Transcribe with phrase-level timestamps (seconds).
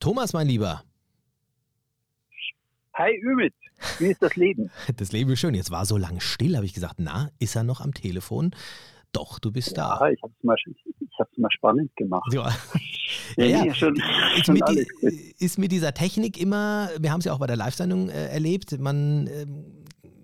[0.00, 0.84] Thomas, mein Lieber.
[2.94, 3.54] Hi Ümit,
[3.98, 4.70] wie ist das Leben?
[4.96, 5.54] Das Leben ist schön.
[5.54, 8.52] Jetzt war so lange still, habe ich gesagt, na, ist er noch am Telefon?
[9.12, 10.10] Doch, du bist ja, da.
[10.10, 10.56] Ich habe es mal,
[11.36, 12.32] mal spannend gemacht.
[12.32, 12.52] Ja.
[13.36, 13.74] ja, ja.
[13.74, 13.96] Schon,
[14.36, 17.46] ist, schon mit die, ist, mit dieser Technik immer, wir haben es ja auch bei
[17.46, 19.46] der Live-Sendung äh, erlebt, man äh,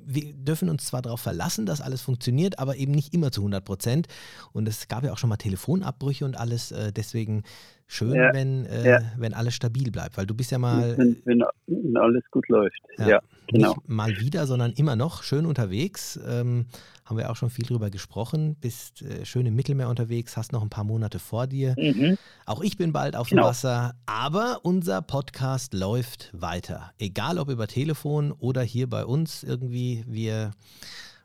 [0.06, 3.64] wir dürfen uns zwar darauf verlassen, dass alles funktioniert, aber eben nicht immer zu 100
[3.64, 4.06] Prozent.
[4.52, 6.72] Und es gab ja auch schon mal Telefonabbrüche und alles.
[6.72, 7.42] Äh, deswegen
[7.86, 9.00] schön, ja, wenn, äh, ja.
[9.18, 10.96] wenn alles stabil bleibt, weil du bist ja mal.
[10.96, 12.80] Wenn, wenn, wenn alles gut läuft.
[12.98, 13.74] Ja, ja genau.
[13.74, 16.18] Nicht mal wieder, sondern immer noch schön unterwegs.
[16.26, 16.66] Ähm,
[17.04, 18.56] haben wir auch schon viel drüber gesprochen.
[18.60, 21.74] Bist äh, schön im Mittelmeer unterwegs, hast noch ein paar Monate vor dir.
[21.78, 22.16] Mhm.
[22.46, 23.48] Auch ich bin bald auf dem genau.
[23.48, 26.92] Wasser, aber unser Podcast läuft weiter.
[26.98, 30.52] Egal ob über Telefon oder hier bei uns irgendwie, wir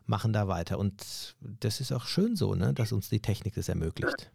[0.06, 0.78] machen da weiter.
[0.78, 4.30] Und das ist auch schön so, ne, dass uns die Technik das ermöglicht.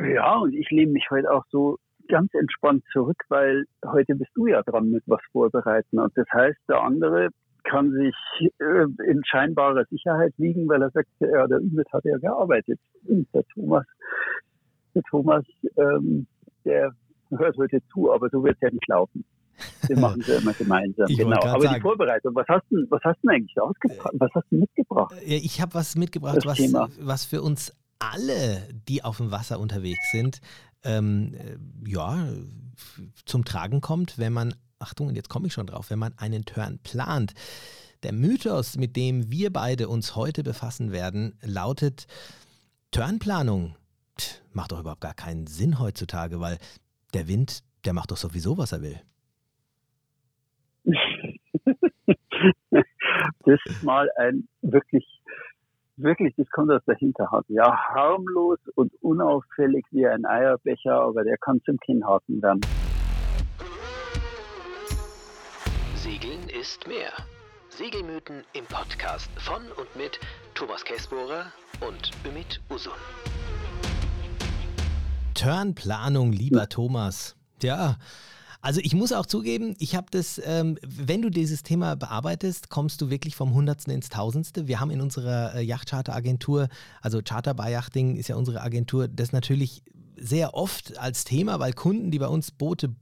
[0.00, 4.46] Ja, und ich lehne mich heute auch so ganz entspannt zurück, weil heute bist du
[4.46, 5.98] ja dran mit was vorbereiten.
[5.98, 7.28] Und das heißt, der andere
[7.64, 8.14] kann sich
[8.60, 12.78] äh, in scheinbarer Sicherheit wiegen, weil er sagt, ja, der Ümit hat ja gearbeitet.
[13.06, 13.84] Und der Thomas,
[14.94, 15.44] der Thomas,
[15.76, 16.26] ähm,
[16.64, 16.92] der
[17.30, 19.24] hört heute zu, aber so wird es ja nicht laufen.
[19.86, 21.06] Wir machen es ja immer gemeinsam.
[21.08, 21.42] Ich genau.
[21.42, 21.74] Aber sagen.
[21.74, 24.14] die Vorbereitung, was hast du, was hast du eigentlich ausgebracht?
[24.14, 25.14] Was hast du mitgebracht?
[25.26, 30.40] Ich habe was mitgebracht, was, was für uns alle, die auf dem Wasser unterwegs sind,
[30.84, 32.28] ähm, äh, ja,
[33.24, 36.44] zum Tragen kommt, wenn man, Achtung, und jetzt komme ich schon drauf, wenn man einen
[36.44, 37.34] Turn plant.
[38.04, 42.06] Der Mythos, mit dem wir beide uns heute befassen werden, lautet,
[42.92, 43.74] Turnplanung
[44.52, 46.58] macht doch überhaupt gar keinen Sinn heutzutage, weil
[47.14, 49.00] der Wind, der macht doch sowieso, was er will.
[52.70, 55.04] das ist mal ein wirklich
[55.98, 57.46] wirklich, das kommt aus der Hinterhand.
[57.48, 62.60] Ja, harmlos und unauffällig wie ein Eierbecher, aber der kann zum Kinnhaken werden.
[65.94, 67.12] Segeln ist mehr.
[67.70, 70.18] Segelmythen im Podcast von und mit
[70.54, 71.46] Thomas Käsbohrer
[71.86, 72.92] und Ümit Usun.
[75.34, 76.68] Turnplanung, lieber.
[76.68, 77.36] Thomas.
[77.62, 77.96] Ja,
[78.60, 83.00] also ich muss auch zugeben, ich habe das, ähm, wenn du dieses Thema bearbeitest, kommst
[83.00, 84.66] du wirklich vom Hundertsten ins Tausendste.
[84.66, 86.68] Wir haben in unserer äh, Yachtcharter-Agentur,
[87.00, 89.82] also Charter by Yachting ist ja unsere Agentur, das natürlich
[90.16, 92.94] sehr oft als Thema, weil Kunden, die bei uns Boote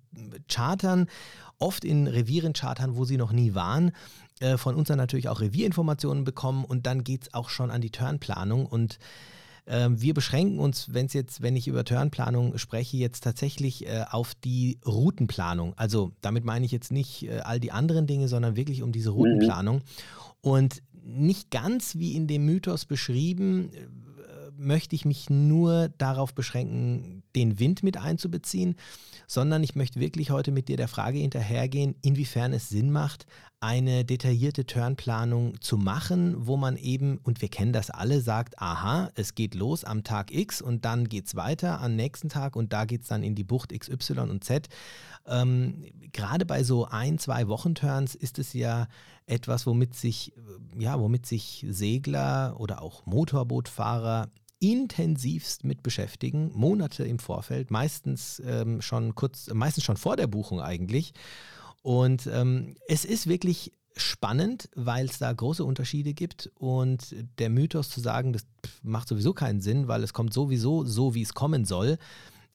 [0.48, 1.06] chartern,
[1.58, 3.92] oft in Revieren chartern, wo sie noch nie waren,
[4.40, 7.80] äh, von uns dann natürlich auch Revierinformationen bekommen und dann geht es auch schon an
[7.80, 8.98] die Turnplanung und
[9.66, 14.04] ähm, wir beschränken uns, wenn es jetzt, wenn ich über Turnplanung spreche, jetzt tatsächlich äh,
[14.08, 15.74] auf die Routenplanung.
[15.76, 19.10] Also damit meine ich jetzt nicht äh, all die anderen Dinge, sondern wirklich um diese
[19.10, 19.76] Routenplanung.
[19.76, 19.82] Mhm.
[20.40, 23.86] Und nicht ganz wie in dem Mythos beschrieben, äh,
[24.56, 28.76] möchte ich mich nur darauf beschränken, den Wind mit einzubeziehen,
[29.26, 33.26] sondern ich möchte wirklich heute mit dir der Frage hinterhergehen, inwiefern es Sinn macht,
[33.60, 39.10] eine detaillierte Turnplanung zu machen, wo man eben, und wir kennen das alle, sagt, aha,
[39.14, 42.72] es geht los am Tag X und dann geht es weiter am nächsten Tag und
[42.72, 44.68] da geht es dann in die Bucht XY und Z.
[45.26, 48.88] Ähm, Gerade bei so ein, zwei Wochen-Turns ist es ja
[49.26, 50.32] etwas, womit sich,
[50.78, 54.28] ja, womit sich Segler oder auch Motorbootfahrer
[54.58, 60.60] intensivst mit beschäftigen, Monate im Vorfeld, meistens ähm, schon kurz, meistens schon vor der Buchung
[60.60, 61.12] eigentlich.
[61.86, 67.90] Und ähm, es ist wirklich spannend, weil es da große Unterschiede gibt und der Mythos
[67.90, 68.44] zu sagen, das
[68.82, 71.98] macht sowieso keinen Sinn, weil es kommt sowieso so, wie es kommen soll,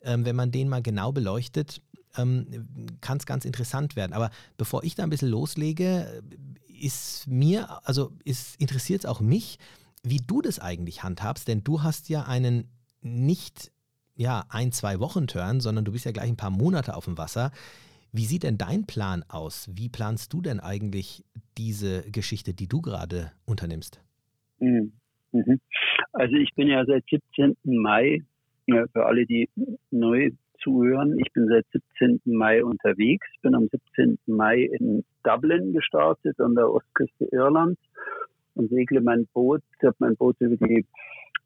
[0.01, 1.81] ähm, wenn man den mal genau beleuchtet,
[2.17, 2.67] ähm,
[2.99, 4.11] kann es ganz interessant werden.
[4.11, 6.21] Aber bevor ich da ein bisschen loslege,
[6.67, 8.11] ist mir, also
[8.57, 9.59] interessiert es auch mich,
[10.03, 12.69] wie du das eigentlich handhabst, denn du hast ja einen
[12.99, 13.71] nicht
[14.13, 17.17] ja, ein, zwei Wochen Turn, sondern du bist ja gleich ein paar Monate auf dem
[17.17, 17.53] Wasser.
[18.13, 19.69] Wie sieht denn dein Plan aus?
[19.73, 21.23] Wie planst du denn eigentlich
[21.57, 24.01] diese Geschichte, die du gerade unternimmst?
[24.59, 24.91] Mhm.
[25.31, 25.59] Mhm.
[26.11, 27.55] Also ich bin ja seit 17.
[27.63, 28.21] Mai,
[28.65, 29.49] für alle, die
[29.91, 31.65] neu zuhören, ich bin seit
[31.99, 32.21] 17.
[32.25, 34.17] Mai unterwegs, bin am 17.
[34.25, 37.79] Mai in Dublin gestartet, an der Ostküste Irlands
[38.55, 40.85] und segle mein Boot, ich habe mein Boot über die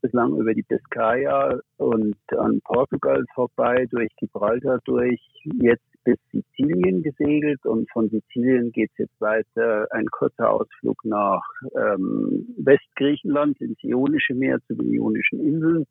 [0.02, 5.20] bislang über die Biscaya und an Portugal vorbei, durch Gibraltar durch,
[5.62, 11.42] jetzt bis Sizilien gesegelt und von Sizilien geht es jetzt weiter, ein kurzer Ausflug nach
[11.76, 15.86] ähm, Westgriechenland ins Ionische Meer zu den Ionischen Inseln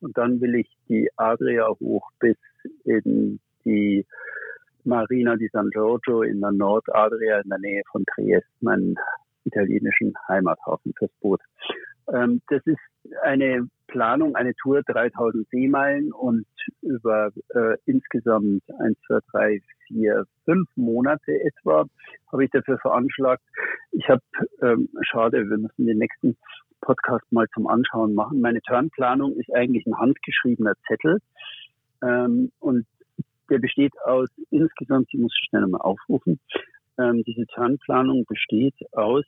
[0.00, 2.36] und dann will ich die Adria hoch bis
[2.84, 4.04] in die
[4.84, 8.96] Marina di San Giorgio in der Nordadria in der Nähe von Triest, meinen
[9.44, 11.40] italienischen Heimathafen fürs Boot.
[12.12, 12.78] Ähm, das ist
[13.22, 16.46] eine Planung eine Tour 3000 Seemeilen und
[16.82, 21.86] über äh, insgesamt 1, 2, 3, vier, fünf Monate etwa
[22.30, 23.42] habe ich dafür veranschlagt.
[23.92, 24.22] Ich habe,
[24.62, 26.36] ähm, schade, wir müssen den nächsten
[26.80, 28.40] Podcast mal zum Anschauen machen.
[28.40, 31.18] Meine Turnplanung ist eigentlich ein handgeschriebener Zettel
[32.02, 32.86] ähm, und
[33.50, 36.38] der besteht aus insgesamt, ich muss schnell mal aufrufen,
[36.98, 39.24] ähm, diese Turnplanung besteht aus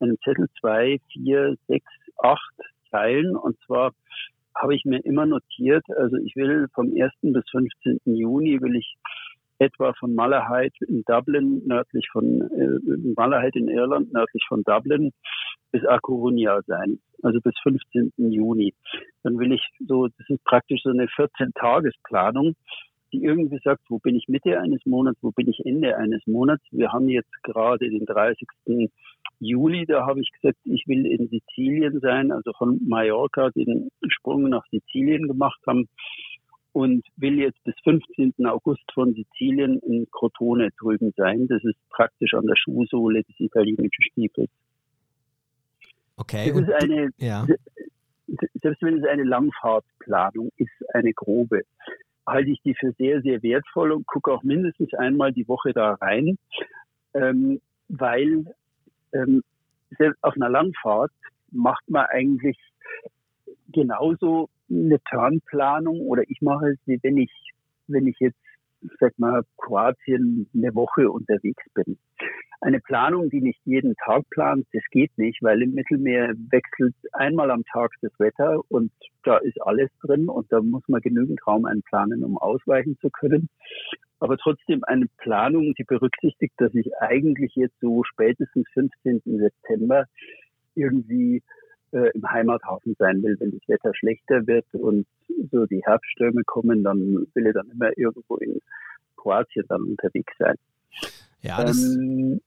[0.00, 2.54] einem Zettel zwei, vier, sechs, acht
[2.90, 3.92] Zeilen und zwar
[4.56, 7.12] habe ich mir immer notiert, also ich will vom 1.
[7.22, 8.00] bis 15.
[8.04, 8.96] Juni will ich
[9.58, 15.12] etwa von Malahide in Dublin, nördlich von äh, Malahide in Irland, nördlich von Dublin,
[15.70, 18.12] bis A Coruña sein, also bis 15.
[18.16, 18.74] Juni.
[19.22, 22.54] Dann will ich so, das ist praktisch so eine 14-Tagesplanung,
[23.14, 26.64] die irgendwie sagt, wo bin ich Mitte eines Monats, wo bin ich Ende eines Monats.
[26.72, 28.48] Wir haben jetzt gerade den 30.
[29.38, 34.48] Juli, da habe ich gesagt, ich will in Sizilien sein, also von Mallorca den Sprung
[34.48, 35.88] nach Sizilien gemacht haben
[36.72, 38.34] und will jetzt bis 15.
[38.46, 41.46] August von Sizilien in Crotone drüben sein.
[41.46, 44.50] Das ist praktisch an der Schuhsohle des italienischen Stiefels.
[46.16, 46.52] Okay.
[46.52, 47.46] Das ist eine, ja.
[48.60, 51.62] Selbst wenn es eine Langfahrtplanung ist, eine grobe,
[52.26, 55.94] halte ich die für sehr, sehr wertvoll und gucke auch mindestens einmal die Woche da
[55.94, 56.38] rein,
[57.14, 58.54] ähm, weil
[59.12, 59.42] ähm,
[60.22, 61.12] auf einer Langfahrt
[61.50, 62.58] macht man eigentlich
[63.72, 67.32] genauso eine Turnplanung oder ich mache es, wie wenn ich,
[67.86, 68.38] wenn ich jetzt,
[69.00, 71.98] sag mal, Kroatien eine Woche unterwegs bin.
[72.60, 77.50] Eine Planung, die nicht jeden Tag plant, das geht nicht, weil im Mittelmeer wechselt einmal
[77.50, 78.90] am Tag das Wetter und
[79.22, 83.48] da ist alles drin und da muss man genügend Raum einplanen, um ausweichen zu können.
[84.20, 89.20] Aber trotzdem eine Planung, die berücksichtigt, dass ich eigentlich jetzt so spätestens 15.
[89.24, 90.06] September
[90.74, 91.42] irgendwie
[91.92, 93.36] äh, im Heimathafen sein will.
[93.38, 95.06] Wenn das Wetter schlechter wird und
[95.54, 98.60] so die Herbststürme kommen, dann will ich dann immer irgendwo in
[99.16, 100.56] Kroatien dann unterwegs sein.
[101.42, 102.40] Ja, das, ähm,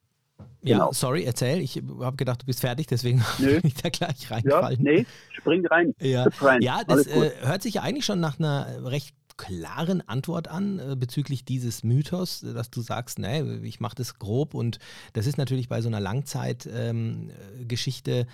[0.61, 0.91] ja, genau.
[0.91, 1.61] sorry, erzähl.
[1.61, 4.83] Ich habe gedacht, du bist fertig, deswegen will ich da gleich reinfallen.
[4.83, 5.93] Ja, nee, spring rein.
[5.99, 6.61] Ja, rein.
[6.61, 10.95] ja das äh, hört sich ja eigentlich schon nach einer recht klaren Antwort an äh,
[10.95, 14.79] bezüglich dieses Mythos, dass du sagst, ne, ich mache das grob und
[15.13, 18.25] das ist natürlich bei so einer Langzeitgeschichte ähm,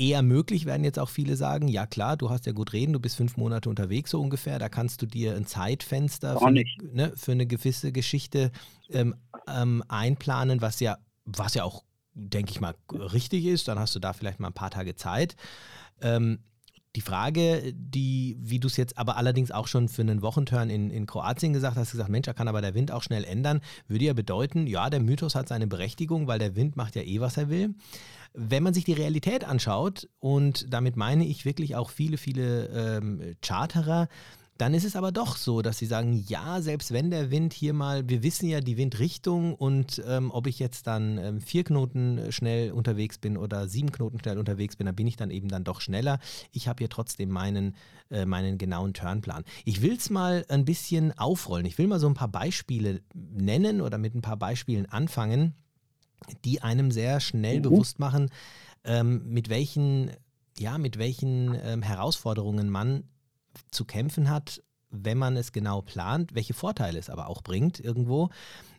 [0.00, 3.00] eher möglich, werden jetzt auch viele sagen, ja klar, du hast ja gut reden, du
[3.00, 7.12] bist fünf Monate unterwegs so ungefähr, da kannst du dir ein Zeitfenster für eine, ne,
[7.14, 8.50] für eine, gewisse Geschichte
[8.88, 9.14] ähm,
[9.46, 14.00] ähm, einplanen, was ja, was ja auch, denke ich mal, richtig ist, dann hast du
[14.00, 15.36] da vielleicht mal ein paar Tage Zeit.
[16.00, 16.38] Ähm,
[16.96, 20.90] die Frage, die, wie du es jetzt aber allerdings auch schon für einen Wochenturn in,
[20.90, 24.06] in Kroatien gesagt hast, gesagt, Mensch, da kann aber der Wind auch schnell ändern, würde
[24.06, 27.36] ja bedeuten, ja, der Mythos hat seine Berechtigung, weil der Wind macht ja eh, was
[27.36, 27.74] er will.
[28.32, 33.36] Wenn man sich die Realität anschaut, und damit meine ich wirklich auch viele, viele ähm,
[33.42, 34.08] Charterer,
[34.60, 37.72] dann ist es aber doch so, dass sie sagen, ja, selbst wenn der Wind hier
[37.72, 42.30] mal, wir wissen ja die Windrichtung und ähm, ob ich jetzt dann ähm, vier Knoten
[42.30, 45.64] schnell unterwegs bin oder sieben Knoten schnell unterwegs bin, dann bin ich dann eben dann
[45.64, 46.18] doch schneller.
[46.52, 47.74] Ich habe hier trotzdem meinen,
[48.10, 49.44] äh, meinen genauen Turnplan.
[49.64, 51.64] Ich will es mal ein bisschen aufrollen.
[51.64, 55.54] Ich will mal so ein paar Beispiele nennen oder mit ein paar Beispielen anfangen,
[56.44, 57.62] die einem sehr schnell mhm.
[57.62, 58.30] bewusst machen,
[58.84, 60.10] ähm, mit welchen,
[60.58, 63.04] ja, mit welchen ähm, Herausforderungen man
[63.70, 68.30] zu kämpfen hat, wenn man es genau plant, welche Vorteile es aber auch bringt irgendwo.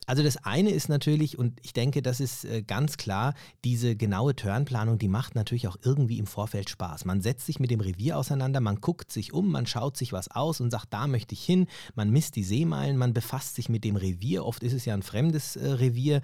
[0.08, 4.36] Also das eine ist natürlich, und ich denke, das ist äh, ganz klar, diese genaue
[4.36, 7.06] Turnplanung, die macht natürlich auch irgendwie im Vorfeld Spaß.
[7.06, 10.30] Man setzt sich mit dem Revier auseinander, man guckt sich um, man schaut sich was
[10.32, 13.84] aus und sagt, da möchte ich hin, man misst die Seemeilen, man befasst sich mit
[13.84, 16.22] dem Revier, oft ist es ja ein fremdes äh, Revier.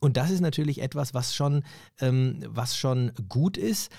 [0.00, 1.62] Und das ist natürlich etwas, was schon,
[2.00, 3.92] ähm, was schon gut ist.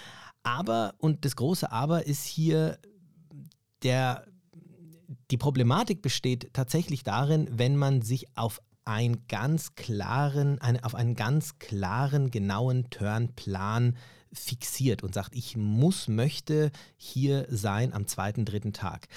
[0.44, 2.80] Aber, und das große Aber ist hier
[3.84, 4.26] der,
[5.30, 11.16] die Problematik besteht tatsächlich darin, wenn man sich auf einen ganz klaren, eine, auf einen
[11.16, 13.98] ganz klaren, genauen Turnplan
[14.34, 19.08] fixiert und sagt, ich muss, möchte hier sein am zweiten, dritten Tag.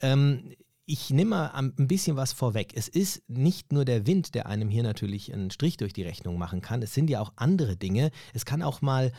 [0.00, 0.54] Ähm,
[0.88, 2.72] ich nehme mal ein bisschen was vorweg.
[2.76, 6.38] Es ist nicht nur der Wind, der einem hier natürlich einen Strich durch die Rechnung
[6.38, 6.80] machen kann.
[6.80, 8.12] Es sind ja auch andere Dinge.
[8.34, 9.10] Es kann auch mal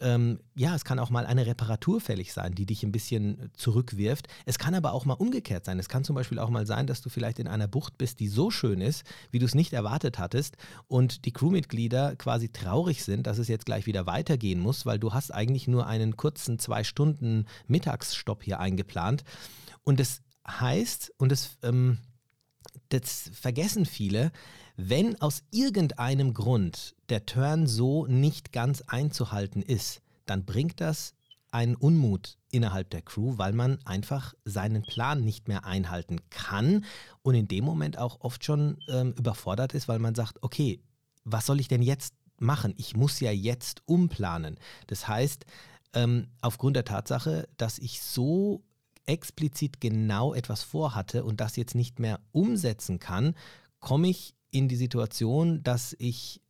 [0.00, 4.28] ähm, ja, es kann auch mal eine Reparatur fällig sein, die dich ein bisschen zurückwirft.
[4.44, 5.78] Es kann aber auch mal umgekehrt sein.
[5.78, 8.28] Es kann zum Beispiel auch mal sein, dass du vielleicht in einer Bucht bist, die
[8.28, 10.56] so schön ist, wie du es nicht erwartet hattest
[10.88, 15.12] und die Crewmitglieder quasi traurig sind, dass es jetzt gleich wieder weitergehen muss, weil du
[15.12, 19.24] hast eigentlich nur einen kurzen zwei Stunden Mittagsstopp hier eingeplant.
[19.82, 21.98] Und das heißt, und das, ähm,
[22.88, 24.32] das vergessen viele,
[24.76, 31.14] wenn aus irgendeinem Grund der Turn so nicht ganz einzuhalten ist, dann bringt das
[31.50, 36.84] einen Unmut innerhalb der Crew, weil man einfach seinen Plan nicht mehr einhalten kann
[37.22, 40.82] und in dem Moment auch oft schon ähm, überfordert ist, weil man sagt, okay,
[41.24, 42.74] was soll ich denn jetzt machen?
[42.76, 44.58] Ich muss ja jetzt umplanen.
[44.86, 45.46] Das heißt,
[45.94, 48.62] ähm, aufgrund der Tatsache, dass ich so
[49.06, 53.34] explizit genau etwas vorhatte und das jetzt nicht mehr umsetzen kann,
[53.80, 56.42] komme ich in die Situation, dass ich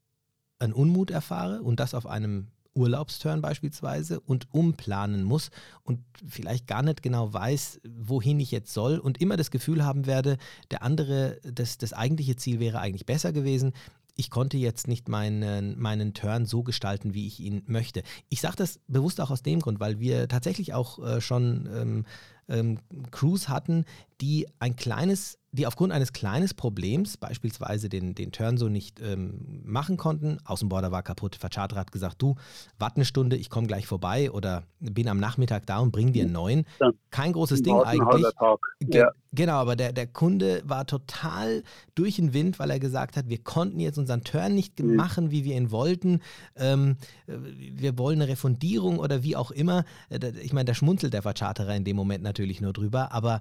[0.59, 5.51] einen Unmut erfahre und das auf einem Urlaubsturn beispielsweise und umplanen muss
[5.83, 10.07] und vielleicht gar nicht genau weiß, wohin ich jetzt soll und immer das Gefühl haben
[10.07, 10.37] werde,
[10.71, 13.73] der andere, das, das eigentliche Ziel wäre eigentlich besser gewesen.
[14.15, 18.03] Ich konnte jetzt nicht meinen, meinen Turn so gestalten, wie ich ihn möchte.
[18.29, 22.05] Ich sage das bewusst auch aus dem Grund, weil wir tatsächlich auch äh, schon ähm,
[22.49, 22.79] ähm,
[23.11, 23.85] Crews hatten,
[24.21, 29.63] die ein kleines die aufgrund eines kleinen Problems, beispielsweise den, den Turn so nicht ähm,
[29.65, 32.37] machen konnten, Außenborder war kaputt, Vercharter hat gesagt, du,
[32.79, 36.25] warte eine Stunde, ich komme gleich vorbei oder bin am Nachmittag da und bring dir
[36.25, 36.67] einen neuen.
[37.11, 38.27] Kein großes Ding eigentlich.
[38.81, 39.11] Ge ja.
[39.33, 41.63] Genau, aber der, der Kunde war total
[41.95, 44.97] durch den Wind, weil er gesagt hat, wir konnten jetzt unseren Turn nicht mhm.
[44.97, 46.21] machen, wie wir ihn wollten.
[46.57, 46.97] Ähm,
[47.27, 49.85] wir wollen eine Refundierung oder wie auch immer.
[50.09, 53.41] Äh, ich meine, da schmunzelt der Vercharterer in dem Moment natürlich nur drüber, aber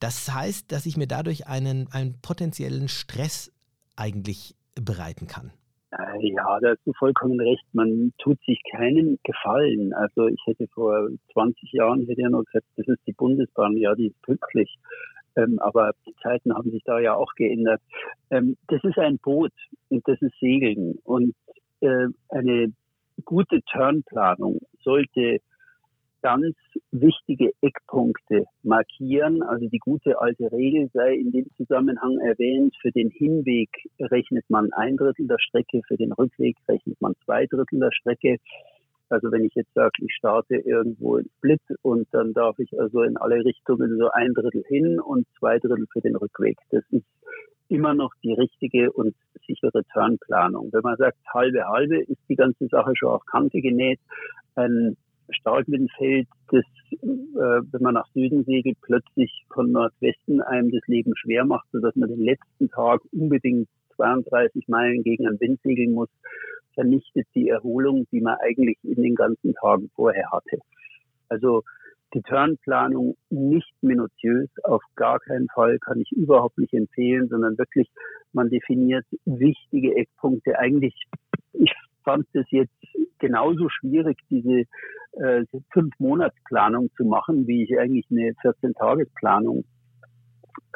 [0.00, 3.52] das heißt, dass ich mir dadurch einen, einen potenziellen Stress
[3.96, 5.52] eigentlich bereiten kann.
[5.90, 7.64] Äh, ja, da hast du vollkommen recht.
[7.72, 9.92] Man tut sich keinen Gefallen.
[9.94, 13.94] Also ich hätte vor 20 Jahren hätte ja noch gesagt, das ist die Bundesbahn, ja,
[13.94, 14.76] die ist pünktlich.
[15.36, 17.80] Ähm, aber die Zeiten haben sich da ja auch geändert.
[18.30, 19.52] Ähm, das ist ein Boot
[19.88, 20.98] und das ist Segeln.
[21.04, 21.34] Und
[21.80, 22.72] äh, eine
[23.24, 25.40] gute Turnplanung sollte
[26.22, 26.56] ganz
[26.90, 29.42] wichtige Eckpunkte markieren.
[29.42, 33.70] Also die gute alte Regel sei in dem Zusammenhang erwähnt, für den Hinweg
[34.00, 38.38] rechnet man ein Drittel der Strecke, für den Rückweg rechnet man zwei Drittel der Strecke.
[39.10, 43.02] Also wenn ich jetzt sage, ich starte irgendwo in Split und dann darf ich also
[43.02, 46.58] in alle Richtungen so ein Drittel hin und zwei Drittel für den Rückweg.
[46.70, 47.06] Das ist
[47.68, 49.14] immer noch die richtige und
[49.46, 50.70] sichere Turnplanung.
[50.72, 54.00] Wenn man sagt, halbe halbe, ist die ganze Sache schon auf Kante genäht.
[54.54, 54.96] Ein
[55.30, 56.96] Starkwindfeld, das, äh,
[57.72, 62.08] wenn man nach Süden segelt, plötzlich von Nordwesten einem das Leben schwer macht, sodass man
[62.08, 66.08] den letzten Tag unbedingt 32 Meilen gegen einen Wind segeln muss,
[66.74, 70.58] vernichtet die Erholung, die man eigentlich in den ganzen Tagen vorher hatte.
[71.28, 71.62] Also
[72.14, 77.88] die Turnplanung nicht minutiös, auf gar keinen Fall kann ich überhaupt nicht empfehlen, sondern wirklich,
[78.32, 80.58] man definiert wichtige Eckpunkte.
[80.58, 80.94] Eigentlich,
[81.52, 81.72] ich
[82.08, 82.72] fand es jetzt
[83.18, 84.62] genauso schwierig, diese
[85.12, 89.64] äh, Fünf-Monats-Planung zu machen, wie ich eigentlich eine 14-Tages-Planung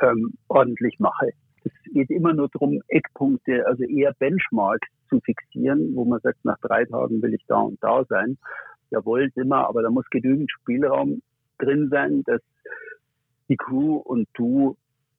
[0.03, 1.31] ähm, ordentlich mache.
[1.65, 6.59] Es geht immer nur darum, Eckpunkte, also eher Benchmarks zu fixieren, wo man sagt, nach
[6.61, 8.37] drei Tagen will ich da und da sein.
[8.91, 11.23] Jawohl, immer, aber da muss genügend Spielraum
[11.59, 12.43] drin sein, dass
[13.49, 14.77] die Crew und du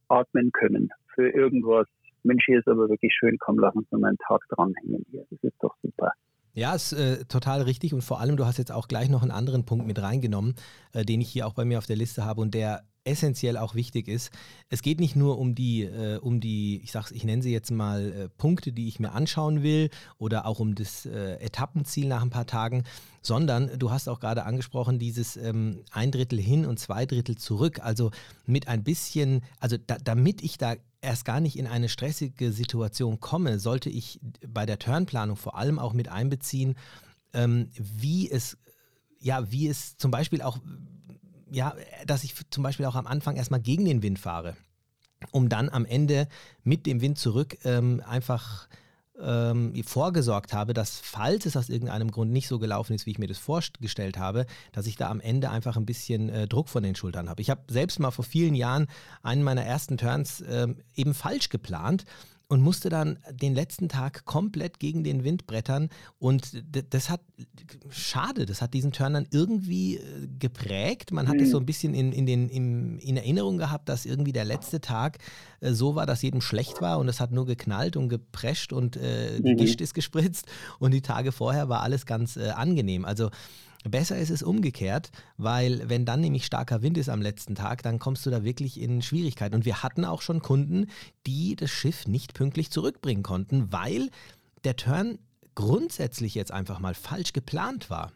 [0.09, 1.87] atmen können für irgendwas.
[2.23, 5.25] Mensch, hier ist aber wirklich schön, komm, lass uns noch mal einen Tag dranhängen hier.
[5.29, 6.11] Das ist doch super.
[6.55, 9.31] Ja, ist äh, total richtig und vor allem, du hast jetzt auch gleich noch einen
[9.31, 10.53] anderen Punkt mit reingenommen,
[10.93, 13.75] äh, den ich hier auch bei mir auf der Liste habe und der essentiell auch
[13.75, 14.31] wichtig ist.
[14.69, 17.71] Es geht nicht nur um die, äh, um die, ich sag's, ich nenne sie jetzt
[17.71, 22.21] mal äh, Punkte, die ich mir anschauen will, oder auch um das äh, Etappenziel nach
[22.21, 22.83] ein paar Tagen,
[23.21, 27.79] sondern du hast auch gerade angesprochen, dieses ähm, ein Drittel hin und zwei Drittel zurück.
[27.81, 28.11] Also
[28.45, 33.19] mit ein bisschen, also da, damit ich da erst gar nicht in eine stressige Situation
[33.19, 36.75] komme, sollte ich bei der Turnplanung vor allem auch mit einbeziehen,
[37.33, 38.57] ähm, wie es
[39.19, 40.57] ja, wie es zum Beispiel auch,
[41.49, 44.57] ja, dass ich zum Beispiel auch am Anfang erstmal gegen den Wind fahre,
[45.31, 46.27] um dann am Ende
[46.63, 48.67] mit dem Wind zurück ähm, einfach
[49.23, 53.19] ähm, vorgesorgt habe, dass falls es aus irgendeinem Grund nicht so gelaufen ist, wie ich
[53.19, 56.83] mir das vorgestellt habe, dass ich da am Ende einfach ein bisschen äh, Druck von
[56.83, 57.41] den Schultern habe.
[57.41, 58.87] Ich habe selbst mal vor vielen Jahren
[59.21, 62.05] einen meiner ersten Turns ähm, eben falsch geplant
[62.53, 65.89] und musste dann den letzten Tag komplett gegen den Wind brettern.
[66.19, 67.19] Und das hat,
[67.89, 70.01] schade, das hat diesen Turn dann irgendwie äh,
[70.37, 71.11] geprägt.
[71.11, 71.51] Man hat es mhm.
[71.51, 75.17] so ein bisschen in, in, den, in, in Erinnerung gehabt, dass irgendwie der letzte Tag
[75.61, 78.97] äh, so war, dass jedem schlecht war und es hat nur geknallt und geprescht und
[78.97, 79.57] äh, die mhm.
[79.57, 80.45] Gischt ist gespritzt.
[80.77, 83.03] Und die Tage vorher war alles ganz äh, angenehm.
[83.03, 83.31] Also
[83.83, 87.99] Besser ist es umgekehrt, weil wenn dann nämlich starker Wind ist am letzten Tag, dann
[87.99, 89.55] kommst du da wirklich in Schwierigkeiten.
[89.55, 90.87] Und wir hatten auch schon Kunden,
[91.27, 94.09] die das Schiff nicht pünktlich zurückbringen konnten, weil
[94.63, 95.19] der Turn
[95.55, 98.11] grundsätzlich jetzt einfach mal falsch geplant war.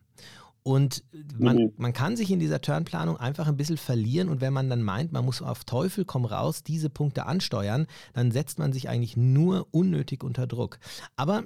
[0.68, 1.06] Und
[1.38, 1.74] man, mhm.
[1.78, 5.14] man kann sich in dieser Turnplanung einfach ein bisschen verlieren und wenn man dann meint,
[5.14, 9.68] man muss auf Teufel komm raus diese Punkte ansteuern, dann setzt man sich eigentlich nur
[9.72, 10.80] unnötig unter Druck.
[11.16, 11.46] Aber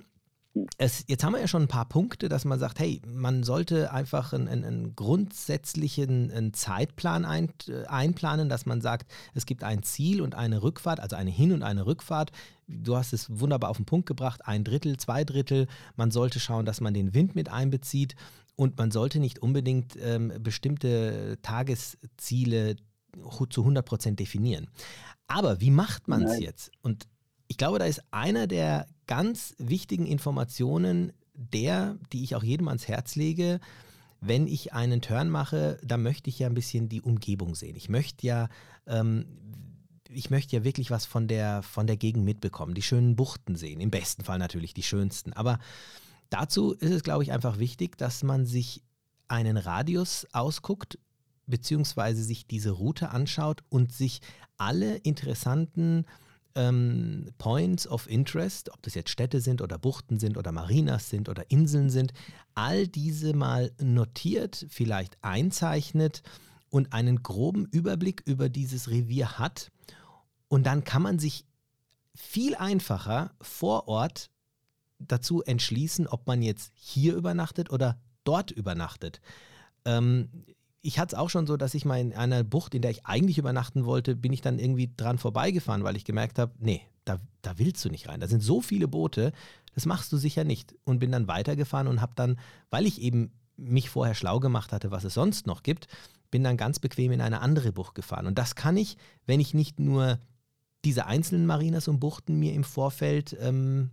[0.77, 3.91] es, jetzt haben wir ja schon ein paar Punkte, dass man sagt, hey, man sollte
[3.93, 9.83] einfach einen, einen grundsätzlichen einen Zeitplan ein, äh, einplanen, dass man sagt, es gibt ein
[9.83, 12.31] Ziel und eine Rückfahrt, also eine Hin- und eine Rückfahrt.
[12.67, 15.67] Du hast es wunderbar auf den Punkt gebracht, ein Drittel, zwei Drittel.
[15.95, 18.15] Man sollte schauen, dass man den Wind mit einbezieht
[18.55, 22.75] und man sollte nicht unbedingt ähm, bestimmte Tagesziele
[23.49, 24.67] zu 100 Prozent definieren.
[25.27, 26.71] Aber wie macht man es jetzt?
[26.81, 27.07] Und
[27.47, 32.87] ich glaube, da ist einer der ganz wichtigen Informationen der, die ich auch jedem ans
[32.87, 33.59] Herz lege,
[34.21, 37.75] wenn ich einen Turn mache, da möchte ich ja ein bisschen die Umgebung sehen.
[37.75, 38.47] Ich möchte ja,
[38.87, 39.25] ähm,
[40.09, 43.81] ich möchte ja wirklich was von der, von der Gegend mitbekommen, die schönen Buchten sehen,
[43.81, 45.33] im besten Fall natürlich die schönsten.
[45.33, 45.59] Aber
[46.29, 48.81] dazu ist es, glaube ich, einfach wichtig, dass man sich
[49.27, 50.97] einen Radius ausguckt,
[51.47, 54.21] beziehungsweise sich diese Route anschaut und sich
[54.55, 56.05] alle interessanten
[56.55, 61.29] ähm, Points of Interest, ob das jetzt Städte sind oder Buchten sind oder Marinas sind
[61.29, 62.13] oder Inseln sind,
[62.55, 66.23] all diese mal notiert, vielleicht einzeichnet
[66.69, 69.71] und einen groben Überblick über dieses Revier hat.
[70.47, 71.45] Und dann kann man sich
[72.15, 74.29] viel einfacher vor Ort
[74.99, 79.21] dazu entschließen, ob man jetzt hier übernachtet oder dort übernachtet.
[79.85, 80.45] Ähm,
[80.81, 83.05] ich hatte es auch schon so, dass ich mal in einer Bucht, in der ich
[83.05, 87.19] eigentlich übernachten wollte, bin ich dann irgendwie dran vorbeigefahren, weil ich gemerkt habe, nee, da,
[87.41, 88.19] da willst du nicht rein.
[88.19, 89.31] Da sind so viele Boote,
[89.75, 90.75] das machst du sicher nicht.
[90.83, 94.91] Und bin dann weitergefahren und habe dann, weil ich eben mich vorher schlau gemacht hatte,
[94.91, 95.87] was es sonst noch gibt,
[96.31, 98.25] bin dann ganz bequem in eine andere Bucht gefahren.
[98.25, 100.19] Und das kann ich, wenn ich nicht nur
[100.83, 103.91] diese einzelnen Marinas und Buchten mir im Vorfeld ähm,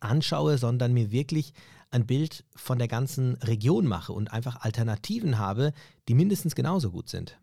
[0.00, 1.52] anschaue, sondern mir wirklich
[1.90, 5.72] ein Bild von der ganzen Region mache und einfach Alternativen habe,
[6.08, 7.38] die mindestens genauso gut sind.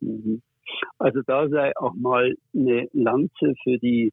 [0.00, 0.42] Mhm.
[0.98, 4.12] Also da sei auch mal eine Lanze für die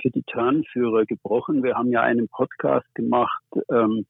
[0.00, 1.64] für die Turnführer gebrochen.
[1.64, 3.42] Wir haben ja einen Podcast gemacht.
[3.68, 4.06] Ähm,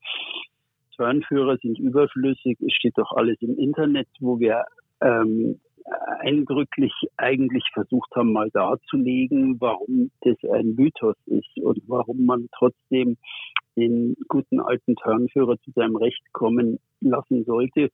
[0.94, 2.58] Turnführer sind überflüssig.
[2.60, 4.64] Es steht doch alles im Internet, wo wir
[5.00, 5.60] ähm,
[6.20, 13.16] eindrücklich eigentlich versucht haben, mal darzulegen, warum das ein Mythos ist und warum man trotzdem
[13.76, 17.90] den guten alten Turnführer zu seinem Recht kommen lassen sollte.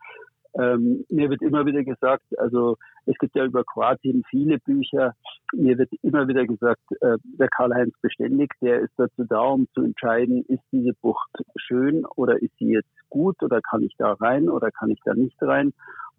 [0.57, 2.77] Ähm, mir wird immer wieder gesagt, also
[3.07, 5.15] es gibt ja über Kroatien viele Bücher,
[5.53, 9.83] mir wird immer wieder gesagt, äh, der Karl-Heinz Beständig, der ist dazu da, um zu
[9.83, 14.49] entscheiden, ist diese Bucht schön oder ist sie jetzt gut oder kann ich da rein
[14.49, 15.73] oder kann ich da nicht rein.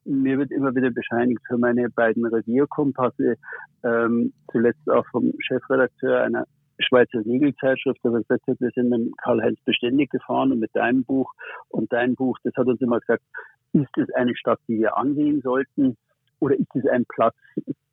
[0.05, 3.35] Mir wird immer wieder bescheinigt für meine beiden Revierkompasse,
[3.83, 6.45] ähm, zuletzt auch vom Chefredakteur einer
[6.79, 11.31] Schweizer Segelzeitschrift, der gesagt hat, wir sind mit Karl-Heinz beständig gefahren und mit deinem Buch.
[11.69, 13.23] Und dein Buch, das hat uns immer gesagt,
[13.73, 15.97] ist es eine Stadt, die wir ansehen sollten?
[16.39, 17.35] Oder ist es ein Platz,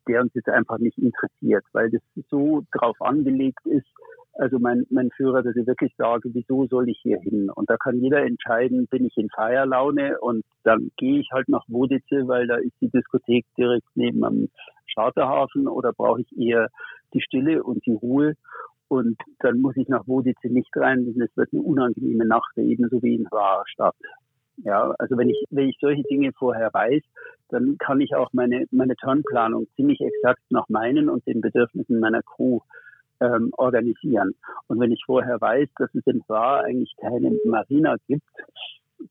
[0.07, 3.87] der uns jetzt einfach nicht interessiert, weil das so drauf angelegt ist,
[4.33, 7.49] also mein, mein Führer, dass ich wirklich sage, wieso soll ich hier hin?
[7.53, 11.65] Und da kann jeder entscheiden, bin ich in Feierlaune und dann gehe ich halt nach
[11.67, 14.49] Wodice, weil da ist die Diskothek direkt neben am
[14.93, 16.69] Charterhafen oder brauche ich eher
[17.13, 18.33] die Stille und die Ruhe?
[18.87, 23.01] Und dann muss ich nach Wodice nicht rein, denn es wird eine unangenehme Nacht, ebenso
[23.01, 23.95] wie in Rastatt.
[24.57, 27.01] Ja, also wenn ich, wenn ich solche Dinge vorher weiß,
[27.49, 32.21] dann kann ich auch meine, meine Turnplanung ziemlich exakt nach meinen und den Bedürfnissen meiner
[32.21, 32.59] Crew
[33.19, 34.33] ähm, organisieren.
[34.67, 38.23] Und wenn ich vorher weiß, dass es in War eigentlich keine Marina gibt,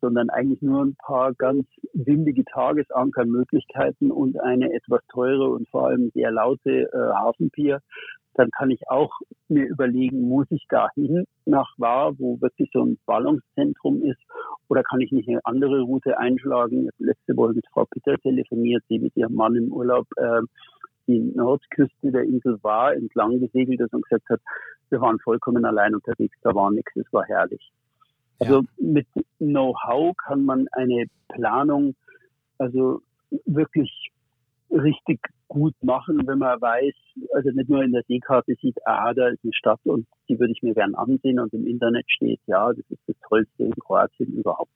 [0.01, 6.11] sondern eigentlich nur ein paar ganz windige Tagesankermöglichkeiten und eine etwas teure und vor allem
[6.15, 7.81] sehr laute äh, Hafenpier,
[8.35, 9.11] dann kann ich auch
[9.49, 14.21] mir überlegen, muss ich da hin nach War, wo wirklich so ein Ballungszentrum ist,
[14.69, 16.89] oder kann ich nicht eine andere Route einschlagen?
[16.99, 20.41] Letzte Woche mit Frau Peter telefoniert, die mit ihrem Mann im Urlaub äh,
[21.07, 24.41] die Nordküste der Insel war, entlang gesegelt ist und gesagt hat,
[24.91, 27.73] wir waren vollkommen allein unterwegs, da war nichts, es war herrlich.
[28.39, 28.63] Also ja.
[28.79, 29.07] mit
[29.39, 31.95] Know-how kann man eine Planung
[32.59, 33.01] also
[33.47, 34.11] wirklich
[34.71, 36.95] richtig gut machen, wenn man weiß,
[37.35, 40.53] also nicht nur in der Seekarte sieht, ah, da ist eine Stadt und die würde
[40.53, 44.33] ich mir gern ansehen und im Internet steht, ja, das ist das Tollste in Kroatien
[44.33, 44.73] überhaupt.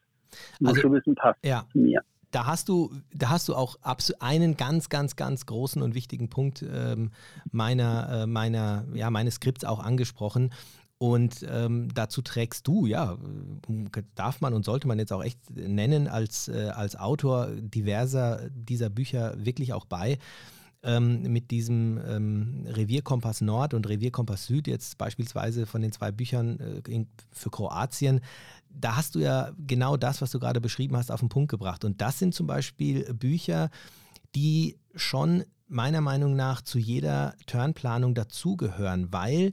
[0.61, 1.65] Muss also, schon wissen, passt ja.
[1.73, 2.03] zu mir.
[2.37, 3.79] Da hast du, da hast du auch
[4.21, 7.11] einen ganz, ganz, ganz großen und wichtigen Punkt ähm,
[7.51, 10.53] meiner, äh, meiner, ja, meines Skripts auch angesprochen.
[10.99, 13.17] Und ähm, dazu trägst du, ja,
[14.17, 18.91] darf man und sollte man jetzt auch echt nennen, als, äh, als Autor diverser dieser
[18.91, 20.19] Bücher wirklich auch bei.
[20.83, 26.61] Ähm, mit diesem ähm, Revierkompass Nord und Revierkompass Süd, jetzt beispielsweise von den zwei Büchern
[26.61, 28.21] äh, in, für Kroatien,
[28.79, 31.85] da hast du ja genau das, was du gerade beschrieben hast, auf den Punkt gebracht.
[31.85, 33.71] Und das sind zum Beispiel Bücher,
[34.35, 39.53] die schon meiner Meinung nach zu jeder Turnplanung dazugehören, weil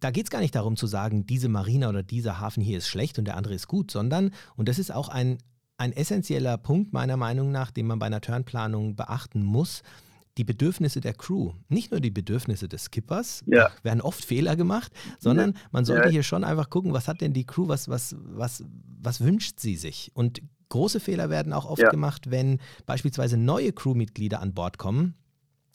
[0.00, 2.88] da geht es gar nicht darum zu sagen, diese Marina oder dieser Hafen hier ist
[2.88, 5.38] schlecht und der andere ist gut, sondern, und das ist auch ein,
[5.76, 9.82] ein essentieller Punkt meiner Meinung nach, den man bei einer Turnplanung beachten muss,
[10.36, 13.70] die Bedürfnisse der Crew, nicht nur die Bedürfnisse des Skippers, ja.
[13.82, 16.10] werden oft Fehler gemacht, sondern man sollte ja.
[16.10, 18.64] hier schon einfach gucken, was hat denn die Crew, was, was, was,
[19.00, 20.10] was wünscht sie sich?
[20.14, 25.14] Und große Fehler werden auch oft gemacht, wenn beispielsweise neue Crewmitglieder an Bord kommen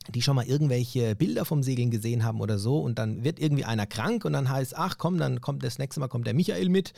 [0.10, 3.66] die schon mal irgendwelche Bilder vom Segeln gesehen haben oder so und dann wird irgendwie
[3.66, 6.70] einer krank und dann heißt, ach komm, dann kommt das nächste Mal kommt der Michael
[6.70, 6.94] mit.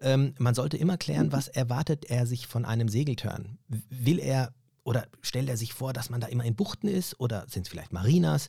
[0.00, 3.58] Ähm, man sollte immer klären, was erwartet er sich von einem Segeltörn.
[3.88, 4.52] Will er
[4.84, 7.68] oder stellt er sich vor, dass man da immer in Buchten ist oder sind es
[7.68, 8.48] vielleicht Marinas?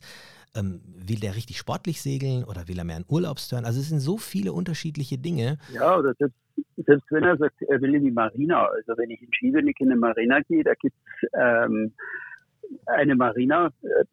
[0.54, 3.64] Ähm, will der richtig sportlich segeln oder will er mehr einen Urlaubsturn?
[3.64, 5.58] Also es sind so viele unterschiedliche Dinge.
[5.72, 6.36] Ja, oder selbst,
[6.76, 8.66] selbst wenn er sagt, er will in die Marina.
[8.66, 11.92] Also wenn ich in Schiebenig in eine Marina gehe, da gibt es ähm,
[12.86, 14.04] eine Marina, äh,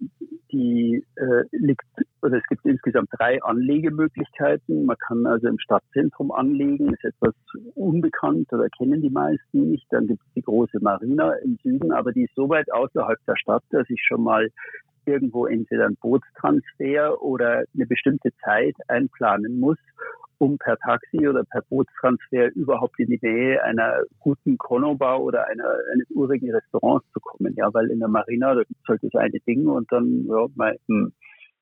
[0.51, 1.85] die äh, liegt,
[2.21, 4.85] oder es gibt insgesamt drei Anlegemöglichkeiten.
[4.85, 7.33] Man kann also im Stadtzentrum anlegen, ist etwas
[7.75, 9.85] unbekannt oder kennen die meisten nicht.
[9.91, 13.35] Dann gibt es die große Marina im Süden, aber die ist so weit außerhalb der
[13.37, 14.49] Stadt, dass ich schon mal
[15.05, 19.77] irgendwo entweder einen Bootstransfer oder eine bestimmte Zeit einplanen muss
[20.39, 25.69] um per Taxi oder per Bootstransfer überhaupt in die Nähe einer guten Konobar oder einer,
[25.93, 27.53] eines urigen Restaurants zu kommen.
[27.55, 30.47] Ja, weil in der Marina, da gibt es halt das eine Ding und dann, ja,
[30.55, 31.11] mal, hm,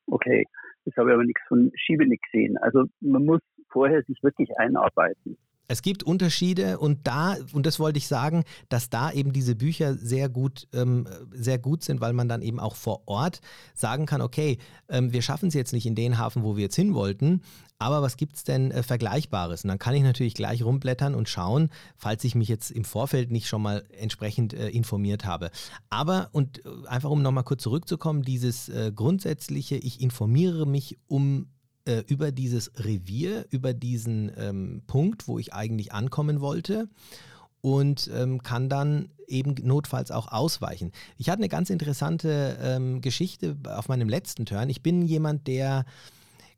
[0.06, 0.46] okay,
[0.86, 2.58] das habe ich aber nichts von Schiebenig gesehen.
[2.58, 5.38] Also man muss vorher sich wirklich einarbeiten.
[5.68, 9.96] Es gibt Unterschiede und da, und das wollte ich sagen, dass da eben diese Bücher
[9.96, 13.42] sehr gut, ähm, sehr gut sind, weil man dann eben auch vor Ort
[13.76, 14.58] sagen kann, okay,
[14.90, 17.42] ähm, wir schaffen es jetzt nicht in den Hafen, wo wir jetzt hin wollten,
[17.80, 19.64] aber was gibt es denn äh, Vergleichbares?
[19.64, 23.32] Und dann kann ich natürlich gleich rumblättern und schauen, falls ich mich jetzt im Vorfeld
[23.32, 25.52] nicht schon mal entsprechend äh, informiert habe.
[25.90, 31.48] Aber, und äh, einfach um nochmal kurz zurückzukommen, dieses äh, grundsätzliche, ich informiere mich um
[31.88, 36.90] äh, über dieses Revier, über diesen ähm, Punkt, wo ich eigentlich ankommen wollte
[37.62, 40.92] und ähm, kann dann eben notfalls auch ausweichen.
[41.18, 44.70] Ich hatte eine ganz interessante ähm, Geschichte auf meinem letzten Turn.
[44.70, 45.86] Ich bin jemand, der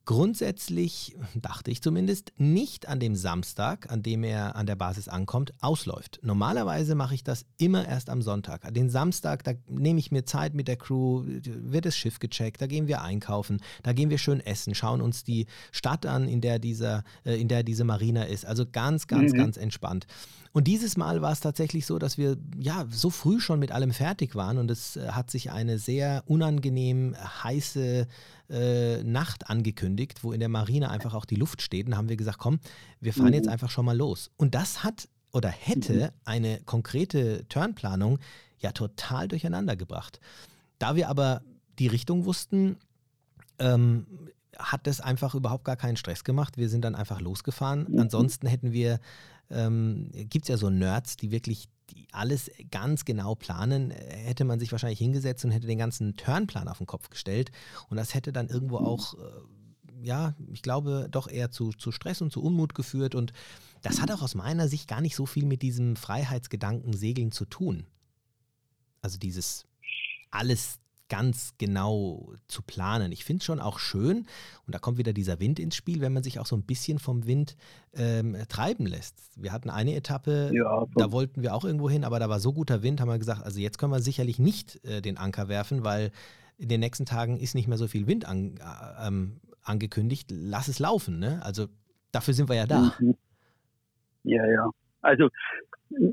[0.09, 5.53] grundsätzlich, dachte ich zumindest, nicht an dem Samstag, an dem er an der Basis ankommt,
[5.61, 6.19] ausläuft.
[6.23, 8.73] Normalerweise mache ich das immer erst am Sonntag.
[8.73, 12.65] Den Samstag, da nehme ich mir Zeit mit der Crew, wird das Schiff gecheckt, da
[12.65, 16.57] gehen wir einkaufen, da gehen wir schön essen, schauen uns die Stadt an, in der,
[16.57, 18.47] dieser, äh, in der diese Marina ist.
[18.47, 19.37] Also ganz, ganz, mhm.
[19.37, 20.07] ganz entspannt.
[20.51, 23.91] Und dieses Mal war es tatsächlich so, dass wir ja so früh schon mit allem
[23.91, 28.07] fertig waren und es äh, hat sich eine sehr unangenehm heiße
[28.49, 31.85] äh, Nacht angekündigt, wo in der Marine einfach auch die Luft steht.
[31.87, 32.59] Und haben wir gesagt, komm,
[32.99, 33.51] wir fahren jetzt mhm.
[33.51, 34.31] einfach schon mal los.
[34.37, 36.09] Und das hat oder hätte mhm.
[36.25, 38.19] eine konkrete Turnplanung
[38.57, 40.19] ja total durcheinander gebracht.
[40.79, 41.43] Da wir aber
[41.77, 42.77] die Richtung wussten,
[43.59, 44.07] ähm,
[44.57, 46.57] hat das einfach überhaupt gar keinen Stress gemacht.
[46.57, 47.85] Wir sind dann einfach losgefahren.
[47.89, 47.99] Mhm.
[47.99, 48.99] Ansonsten hätten wir
[49.49, 54.59] ähm, gibt es ja so Nerds, die wirklich die alles ganz genau planen, hätte man
[54.59, 57.51] sich wahrscheinlich hingesetzt und hätte den ganzen Turnplan auf den Kopf gestellt.
[57.89, 62.21] Und das hätte dann irgendwo auch, äh, ja, ich glaube, doch eher zu, zu Stress
[62.21, 63.15] und zu Unmut geführt.
[63.15, 63.33] Und
[63.81, 67.45] das hat auch aus meiner Sicht gar nicht so viel mit diesem Freiheitsgedanken Segeln zu
[67.45, 67.85] tun.
[69.01, 69.65] Also dieses
[70.31, 73.11] alles ganz genau zu planen.
[73.11, 74.27] Ich finde es schon auch schön,
[74.65, 76.99] und da kommt wieder dieser Wind ins Spiel, wenn man sich auch so ein bisschen
[76.99, 77.57] vom Wind
[77.93, 79.15] ähm, treiben lässt.
[79.35, 82.53] Wir hatten eine Etappe, ja, da wollten wir auch irgendwo hin, aber da war so
[82.53, 85.83] guter Wind, haben wir gesagt, also jetzt können wir sicherlich nicht äh, den Anker werfen,
[85.83, 86.11] weil
[86.57, 90.29] in den nächsten Tagen ist nicht mehr so viel Wind an, äh, ähm, angekündigt.
[90.31, 91.39] Lass es laufen, ne?
[91.43, 91.67] Also
[92.11, 92.93] dafür sind wir ja da.
[92.99, 93.15] Mhm.
[94.23, 94.69] Ja, ja.
[95.01, 95.29] Also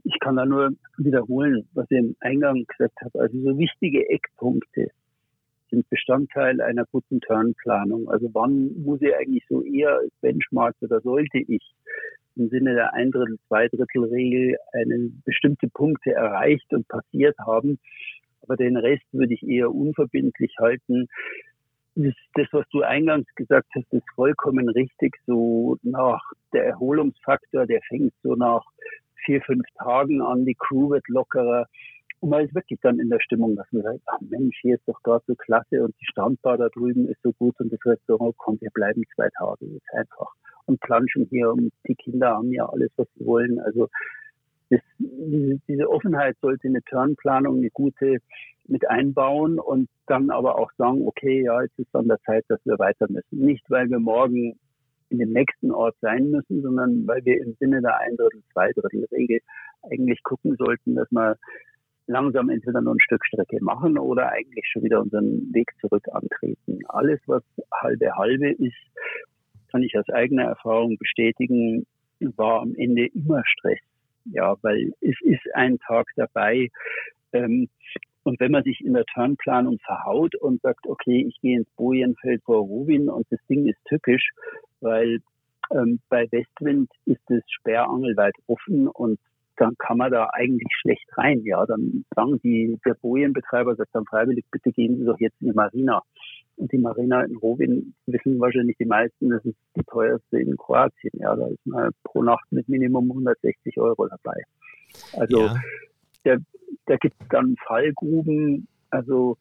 [0.04, 3.20] ich kann da nur wiederholen, was ich im Eingang gesagt habe.
[3.20, 4.90] Also so wichtige Eckpunkte
[5.70, 8.08] sind Bestandteil einer guten Turnplanung.
[8.08, 11.62] Also wann muss ich eigentlich so eher als Benchmark oder sollte ich
[12.36, 17.78] im Sinne der Ein Drittel, Zwei Drittel Regel eine bestimmte Punkte erreicht und passiert haben.
[18.42, 21.08] Aber den Rest würde ich eher unverbindlich halten.
[21.94, 25.16] Das, das, was du eingangs gesagt hast, ist vollkommen richtig.
[25.26, 28.62] So nach der Erholungsfaktor, der fängt so nach
[29.26, 31.66] vier, fünf Tagen an, die Crew wird lockerer.
[32.20, 34.88] Und man ist wirklich dann in der Stimmung, dass man sagt, ach Mensch, hier ist
[34.88, 38.36] doch gerade so klasse und die Strandbar da drüben ist so gut und das Restaurant
[38.38, 40.32] kommt, wir bleiben zwei Tage jetzt einfach
[40.64, 43.60] und planschen hier und die Kinder haben ja alles, was sie wollen.
[43.60, 43.88] Also
[44.70, 48.18] das, diese, diese Offenheit sollte eine Turnplanung, eine gute
[48.68, 52.58] mit einbauen und dann aber auch sagen, okay, ja, jetzt ist an der Zeit, dass
[52.64, 53.38] wir weiter müssen.
[53.38, 54.58] Nicht, weil wir morgen
[55.10, 58.72] in dem nächsten Ort sein müssen, sondern weil wir im Sinne der Ein Drittel, Zwei
[58.72, 59.40] Drittel Regel
[59.82, 61.36] eigentlich gucken sollten, dass wir
[62.06, 66.80] langsam entweder nur ein Stück Strecke machen oder eigentlich schon wieder unseren Weg zurück antreten.
[66.88, 67.42] Alles, was
[67.72, 68.76] halbe halbe ist,
[69.70, 71.86] kann ich aus eigener Erfahrung bestätigen,
[72.20, 73.80] war am Ende immer Stress.
[74.24, 76.70] Ja, weil es ist ein Tag dabei.
[77.32, 77.68] Ähm,
[78.26, 82.42] und wenn man sich in der Turnplanung verhaut und sagt, okay, ich gehe ins Bojenfeld
[82.42, 84.30] vor Rubin und das Ding ist tückisch,
[84.80, 85.20] weil
[85.70, 89.20] ähm, bei Westwind ist es sperrangelweit offen und
[89.58, 91.42] dann kann man da eigentlich schlecht rein.
[91.44, 95.50] Ja, dann sagen die, der Bojenbetreiber sagt dann freiwillig, bitte gehen Sie doch jetzt in
[95.50, 96.02] die Marina.
[96.56, 101.12] Und die Marina in Rovin wissen wahrscheinlich die meisten, das ist die teuerste in Kroatien.
[101.14, 104.42] Ja, da ist man pro Nacht mit Minimum 160 Euro dabei.
[105.12, 105.54] Also ja.
[106.24, 106.36] da,
[106.87, 109.37] da gibt es dann Fallgruben, also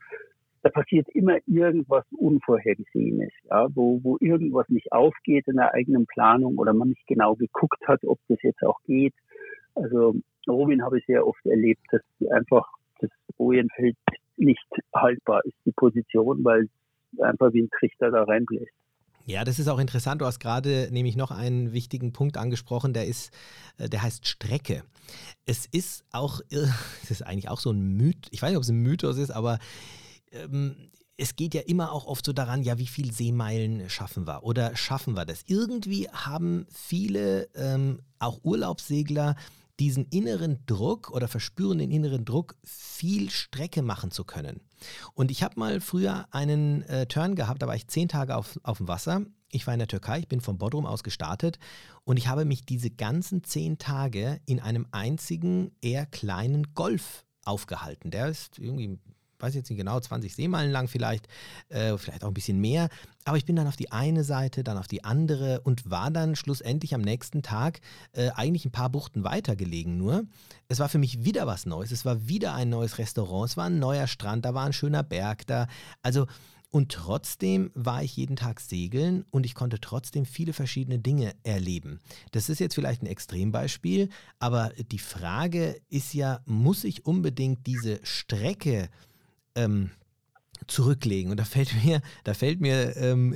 [0.64, 6.58] da passiert immer irgendwas Unvorhergesehenes, ja, wo, wo irgendwas nicht aufgeht in der eigenen Planung
[6.58, 9.14] oder man nicht genau geguckt hat, ob das jetzt auch geht.
[9.76, 10.16] Also
[10.48, 12.68] Robin habe ich sehr oft erlebt, dass einfach
[13.00, 13.96] das Bojenfeld
[14.38, 16.68] nicht haltbar ist, die Position, weil
[17.20, 18.74] einfach wie ein Trichter da reinbläst.
[19.28, 20.22] Ja, das ist auch interessant.
[20.22, 23.32] Du hast gerade nämlich noch einen wichtigen Punkt angesprochen, der ist,
[23.78, 24.84] äh, der heißt Strecke.
[25.46, 26.42] Es ist auch,
[27.04, 29.32] es ist eigentlich auch so ein Mythos, ich weiß nicht, ob es ein Mythos ist,
[29.32, 29.58] aber
[30.32, 30.76] ähm,
[31.18, 34.76] es geht ja immer auch oft so daran, ja, wie viel Seemeilen schaffen wir oder
[34.76, 35.44] schaffen wir das?
[35.48, 39.36] Irgendwie haben viele, ähm, auch Urlaubssegler,
[39.80, 44.62] diesen inneren Druck oder verspüren den inneren Druck, viel Strecke machen zu können.
[45.14, 48.60] Und ich habe mal früher einen äh, Turn gehabt, da war ich zehn Tage auf,
[48.64, 49.22] auf dem Wasser.
[49.50, 51.60] Ich war in der Türkei, ich bin von Bodrum aus gestartet
[52.04, 58.12] und ich habe mich diese ganzen zehn Tage in einem einzigen, eher kleinen Golf aufgehalten.
[58.12, 59.00] Der ist irgendwie
[59.46, 61.28] weiß jetzt nicht genau, 20 Seemeilen lang vielleicht,
[61.70, 62.90] äh, vielleicht auch ein bisschen mehr.
[63.24, 66.36] Aber ich bin dann auf die eine Seite, dann auf die andere und war dann
[66.36, 67.82] schlussendlich am nächsten Tag
[68.14, 70.24] äh, eigentlich ein paar Buchten weiter gelegen nur.
[70.68, 71.92] Es war für mich wieder was Neues.
[71.92, 75.04] Es war wieder ein neues Restaurant, es war ein neuer Strand, da war ein schöner
[75.04, 75.68] Berg da.
[76.02, 76.28] Also
[76.76, 82.02] und trotzdem war ich jeden Tag segeln und ich konnte trotzdem viele verschiedene Dinge erleben.
[82.32, 88.02] Das ist jetzt vielleicht ein Extrembeispiel, aber die Frage ist ja, muss ich unbedingt diese
[88.04, 88.90] Strecke
[89.56, 89.92] ähm,
[90.68, 91.32] zurücklegen.
[91.32, 93.36] Und da fällt mir, da fällt mir ähm,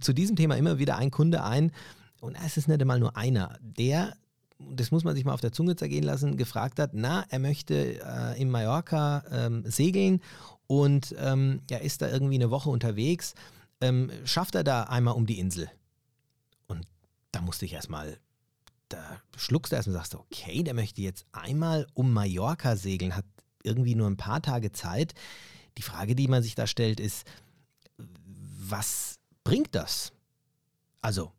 [0.00, 1.72] zu diesem Thema immer wieder ein Kunde ein,
[2.20, 4.16] und es ist nicht einmal nur einer, der,
[4.60, 8.00] das muss man sich mal auf der Zunge zergehen lassen, gefragt hat, na, er möchte
[8.00, 10.20] äh, in Mallorca ähm, segeln
[10.68, 13.34] und ähm, er ist da irgendwie eine Woche unterwegs.
[13.80, 15.68] Ähm, schafft er da einmal um die Insel?
[16.68, 16.86] Und
[17.32, 18.18] da musste ich erstmal
[18.92, 23.24] da schluckst du erstmal und sagst, okay, der möchte jetzt einmal um Mallorca segeln, hat
[23.64, 25.14] irgendwie nur ein paar Tage Zeit.
[25.78, 27.26] Die Frage, die man sich da stellt, ist,
[28.68, 30.12] was bringt das?
[31.00, 31.32] Also,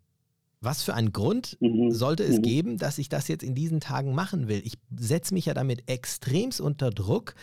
[0.64, 1.92] was für einen Grund mhm.
[1.92, 2.42] sollte es mhm.
[2.42, 4.62] geben, dass ich das jetzt in diesen Tagen machen will?
[4.64, 7.36] Ich setze mich ja damit extremst unter Druck.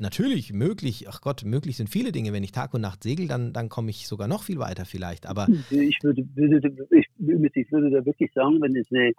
[0.00, 2.32] Natürlich, möglich, ach Gott, möglich sind viele Dinge.
[2.32, 5.26] Wenn ich Tag und Nacht segel, dann, dann komme ich sogar noch viel weiter vielleicht.
[5.26, 9.12] Aber ich würde, würde, ich, ich würde da wirklich sagen, wenn es eine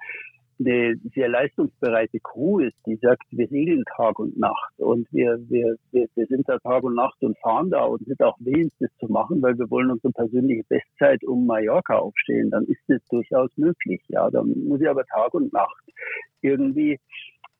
[0.59, 4.73] eine sehr leistungsbereite Crew ist, die sagt, wir segeln Tag und Nacht.
[4.77, 7.83] Und wir, wir, wir, wir sind da Tag und Nacht und fahren da.
[7.83, 11.97] Und sind auch willens, das zu machen, weil wir wollen unsere persönliche Bestzeit um Mallorca
[11.97, 14.01] aufstehen, dann ist das durchaus möglich.
[14.07, 15.83] Ja, dann muss ich aber Tag und Nacht
[16.41, 16.99] irgendwie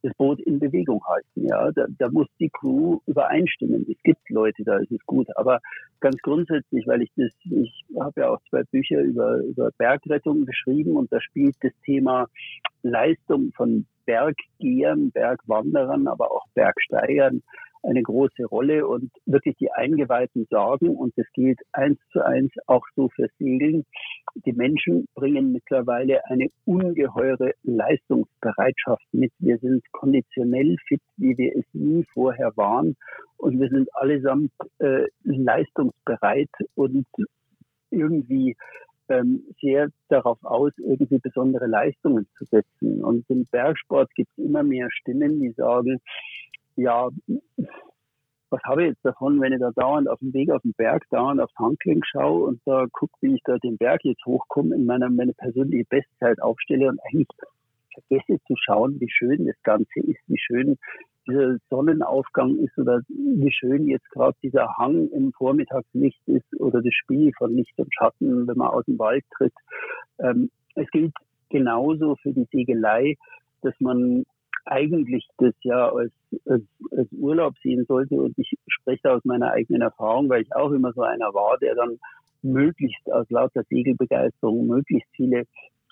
[0.05, 1.47] das Boot in Bewegung halten.
[1.47, 3.85] Ja, da, da muss die Crew übereinstimmen.
[3.89, 5.27] Es gibt Leute, da ist es gut.
[5.35, 5.59] Aber
[5.99, 10.95] ganz grundsätzlich, weil ich das, ich habe ja auch zwei Bücher über, über Bergrettung geschrieben
[10.95, 12.27] und da spielt das Thema
[12.83, 17.41] Leistung von Berggehern, Bergwanderern, aber auch Bergsteigern
[17.87, 22.85] eine große Rolle und wirklich die Eingeweihten sagen, und das gilt eins zu eins auch
[22.95, 23.85] so für Segeln,
[24.45, 29.31] die Menschen bringen mittlerweile eine ungeheure Leistungsbereitschaft mit.
[29.39, 32.95] Wir sind konditionell fit, wie wir es nie vorher waren
[33.37, 37.05] und wir sind allesamt äh, leistungsbereit und
[37.91, 38.55] irgendwie
[39.09, 43.03] ähm, sehr darauf aus, irgendwie besondere Leistungen zu setzen.
[43.03, 46.01] Und im Bergsport gibt es immer mehr Stimmen, die sagen,
[46.75, 47.09] ja,
[48.49, 51.03] was habe ich jetzt davon, wenn ich da dauernd auf dem Weg auf den Berg
[51.09, 54.85] dauernd aufs Handgelenk schaue und da gucke, wie ich da den Berg jetzt hochkomme, in
[54.85, 57.27] meiner meine persönliche Bestzeit aufstelle und eigentlich
[57.93, 60.77] vergesse zu schauen, wie schön das Ganze ist, wie schön
[61.27, 66.93] dieser Sonnenaufgang ist oder wie schön jetzt gerade dieser Hang im Vormittagslicht ist oder das
[66.93, 69.53] Spiel von Licht und Schatten, wenn man aus dem Wald tritt.
[70.19, 71.13] Ähm, es gilt
[71.49, 73.15] genauso für die Segelei,
[73.61, 74.25] dass man
[74.65, 76.12] eigentlich das ja als,
[76.47, 78.15] als, als Urlaub sehen sollte.
[78.15, 81.75] Und ich spreche aus meiner eigenen Erfahrung, weil ich auch immer so einer war, der
[81.75, 81.99] dann
[82.41, 85.43] möglichst aus lauter Segelbegeisterung möglichst viele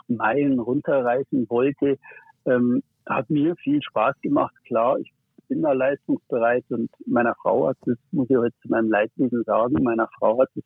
[0.08, 1.98] Meilen runterreißen wollte.
[2.46, 4.54] Ähm, hat mir viel Spaß gemacht.
[4.66, 5.12] Klar, ich
[5.48, 9.84] bin da leistungsbereit und meiner Frau hat das, muss ich heute zu meinem Leidwesen sagen,
[9.84, 10.64] meiner Frau hat es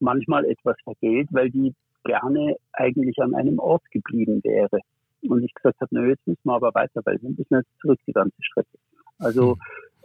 [0.00, 4.80] manchmal etwas vergelt, weil die gerne eigentlich an einem Ort geblieben wäre.
[5.22, 7.98] Und ich gesagt habe, na jetzt müssen wir aber weiter, weil wir müssen jetzt zurück
[8.06, 8.78] die ganze Strecke.
[9.18, 9.56] Also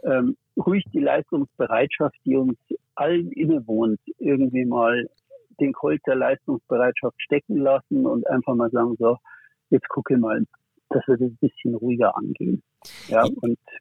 [0.02, 0.12] hm.
[0.12, 2.58] ähm, ruhig die Leistungsbereitschaft, die uns
[2.94, 5.08] allen innewohnt, irgendwie mal
[5.60, 9.16] den Colt der Leistungsbereitschaft stecken lassen und einfach mal sagen, so,
[9.70, 10.44] jetzt gucke mal,
[10.92, 12.62] dass wir das ein bisschen ruhiger angehen.
[13.08, 13.24] Ja,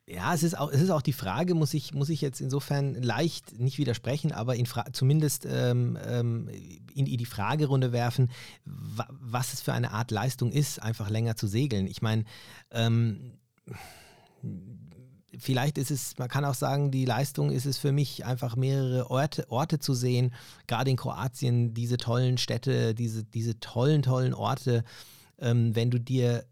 [0.07, 2.95] ja es, ist auch, es ist auch die Frage, muss ich, muss ich jetzt insofern
[2.95, 6.49] leicht nicht widersprechen, aber in zumindest ähm, ähm
[6.93, 8.29] in, in, die Fragerunde werfen,
[8.65, 11.87] was es für eine Art Leistung ist, einfach länger zu segeln.
[11.87, 12.25] Ich meine,
[12.71, 13.39] ähm,
[15.37, 19.09] vielleicht ist es, man kann auch sagen, die Leistung ist es für mich, einfach mehrere
[19.09, 20.33] Orte, Orte zu sehen,
[20.67, 24.83] gerade in Kroatien, diese tollen Städte, diese, diese tollen, tollen Orte.
[25.39, 26.45] Ähm, wenn du dir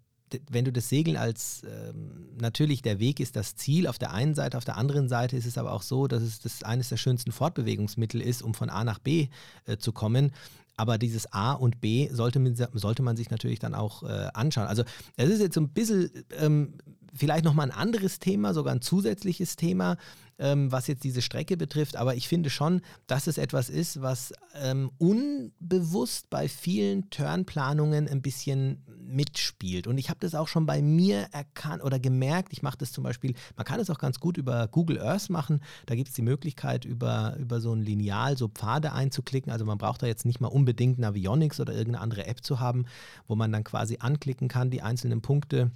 [0.49, 4.35] wenn du das Segeln als ähm, natürlich der Weg ist das Ziel auf der einen
[4.35, 6.97] Seite, auf der anderen Seite ist es aber auch so, dass es das eines der
[6.97, 9.27] schönsten Fortbewegungsmittel ist, um von A nach B
[9.65, 10.31] äh, zu kommen.
[10.77, 14.67] Aber dieses A und B sollte man, sollte man sich natürlich dann auch äh, anschauen.
[14.67, 14.83] Also
[15.17, 16.75] es ist jetzt so ein bisschen ähm,
[17.13, 19.97] vielleicht nochmal ein anderes Thema, sogar ein zusätzliches Thema,
[20.39, 21.95] ähm, was jetzt diese Strecke betrifft.
[21.97, 28.21] Aber ich finde schon, dass es etwas ist, was ähm, unbewusst bei vielen Turnplanungen ein
[28.21, 29.87] bisschen mitspielt.
[29.87, 32.53] Und ich habe das auch schon bei mir erkannt oder gemerkt.
[32.53, 35.61] Ich mache das zum Beispiel, man kann es auch ganz gut über Google Earth machen.
[35.87, 39.51] Da gibt es die Möglichkeit, über, über so ein Lineal so Pfade einzuklicken.
[39.51, 42.85] Also man braucht da jetzt nicht mal unbedingt Navionics oder irgendeine andere App zu haben,
[43.27, 45.71] wo man dann quasi anklicken kann, die einzelnen Punkte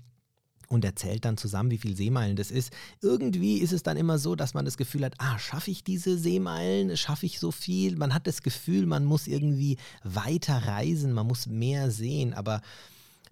[0.74, 2.74] und er zählt dann zusammen, wie viele Seemeilen das ist.
[3.02, 6.18] Irgendwie ist es dann immer so, dass man das Gefühl hat, ah, schaffe ich diese
[6.18, 7.96] Seemeilen, schaffe ich so viel?
[7.96, 12.62] Man hat das Gefühl, man muss irgendwie weiter reisen, man muss mehr sehen, aber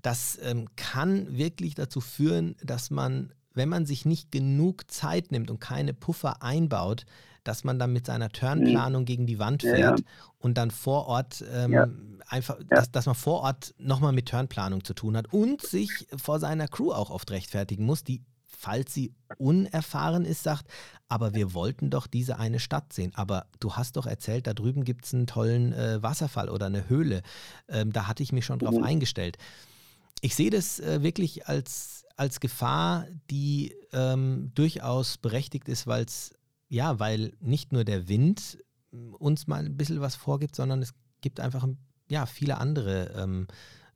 [0.02, 5.50] das ähm, kann wirklich dazu führen, dass man, wenn man sich nicht genug Zeit nimmt
[5.52, 7.06] und keine Puffer einbaut,
[7.44, 10.22] dass man dann mit seiner Turnplanung gegen die Wand fährt ja, ja.
[10.40, 11.88] und dann vor Ort ähm, ja.
[12.28, 16.40] einfach, dass, dass man vor Ort nochmal mit Turnplanung zu tun hat und sich vor
[16.40, 18.22] seiner Crew auch oft rechtfertigen muss, die
[18.62, 20.68] falls sie unerfahren ist, sagt,
[21.08, 23.12] aber wir wollten doch diese eine Stadt sehen.
[23.16, 26.88] Aber du hast doch erzählt, da drüben gibt es einen tollen äh, Wasserfall oder eine
[26.88, 27.24] Höhle.
[27.68, 28.84] Ähm, da hatte ich mich schon drauf mhm.
[28.84, 29.38] eingestellt.
[30.22, 36.32] Ich sehe das äh, wirklich als, als Gefahr, die ähm, durchaus berechtigt ist, weil es
[36.72, 38.58] ja, weil nicht nur der Wind
[38.92, 41.68] mm, uns mal ein bisschen was vorgibt, sondern es gibt einfach
[42.10, 43.48] ja, viele andere ähm,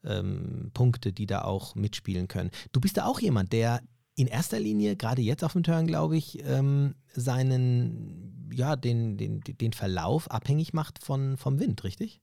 [0.03, 2.51] ähm, Punkte, die da auch mitspielen können.
[2.73, 3.79] Du bist da auch jemand, der
[4.17, 9.41] in erster Linie, gerade jetzt auf dem Turn, glaube ich, ähm, seinen, ja, den, den,
[9.41, 12.21] den Verlauf abhängig macht von, vom Wind, richtig?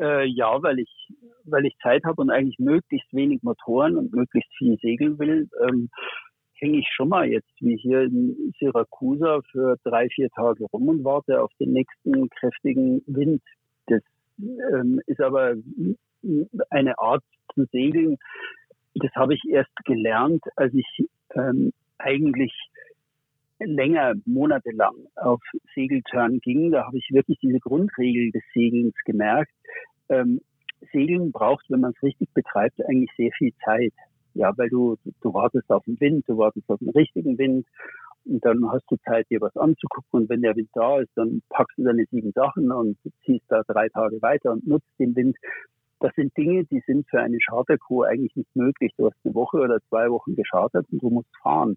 [0.00, 0.90] Äh, ja, weil ich,
[1.44, 5.48] weil ich Zeit habe und eigentlich möglichst wenig Motoren und möglichst viel segeln will.
[5.66, 5.90] Ähm,
[6.56, 11.04] hänge ich schon mal jetzt wie hier in Syrakusa für drei, vier Tage rum und
[11.04, 13.42] warte auf den nächsten kräftigen Wind.
[13.86, 14.02] Das
[14.40, 15.54] ähm, ist aber
[16.70, 17.22] eine Art
[17.54, 18.16] zu segeln.
[18.94, 22.52] Das habe ich erst gelernt, als ich ähm, eigentlich
[23.58, 25.40] länger, monatelang auf
[25.74, 26.70] Segeltörn ging.
[26.70, 29.52] Da habe ich wirklich diese Grundregel des Segelns gemerkt.
[30.08, 30.40] Ähm,
[30.92, 33.92] Segeln braucht, wenn man es richtig betreibt, eigentlich sehr viel Zeit.
[34.34, 37.66] Ja, weil du, du wartest auf den Wind, du wartest auf den richtigen Wind
[38.24, 41.42] und dann hast du Zeit, dir was anzugucken und wenn der Wind da ist, dann
[41.50, 45.36] packst du deine sieben Sachen und ziehst da drei Tage weiter und nutzt den Wind.
[46.00, 48.92] Das sind Dinge, die sind für eine Chartercrew eigentlich nicht möglich.
[48.96, 51.76] Du hast eine Woche oder zwei Wochen geschartert und du musst fahren.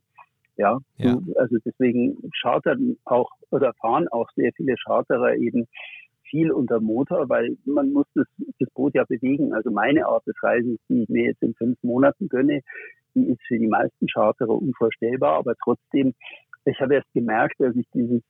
[0.55, 1.15] Ja, ja.
[1.15, 5.67] Du, also deswegen chartern auch oder fahren auch sehr viele Charterer eben
[6.29, 8.27] viel unter Motor, weil man muss das,
[8.59, 9.53] das Boot ja bewegen.
[9.53, 12.61] Also meine Art des Reisens, die ich mir jetzt in fünf Monaten gönne,
[13.15, 15.37] die ist für die meisten Charterer unvorstellbar.
[15.37, 16.13] Aber trotzdem,
[16.65, 18.21] ich habe erst gemerkt, als ich dieses,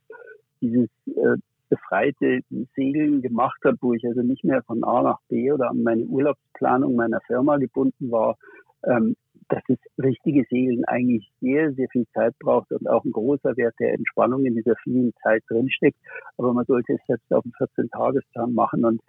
[0.61, 1.37] dieses äh,
[1.69, 2.41] befreite
[2.75, 6.03] Segeln gemacht habe, wo ich also nicht mehr von A nach B oder an meine
[6.03, 8.37] Urlaubsplanung meiner Firma gebunden war,
[8.87, 9.15] ähm,
[9.49, 13.75] dass das richtige Segeln eigentlich sehr, sehr viel Zeit braucht und auch ein großer Wert
[13.79, 15.97] der Entspannung in dieser vielen Zeit drinsteckt.
[16.37, 18.83] Aber man sollte es selbst auf dem 14-Tagesplan machen.
[18.83, 19.01] Und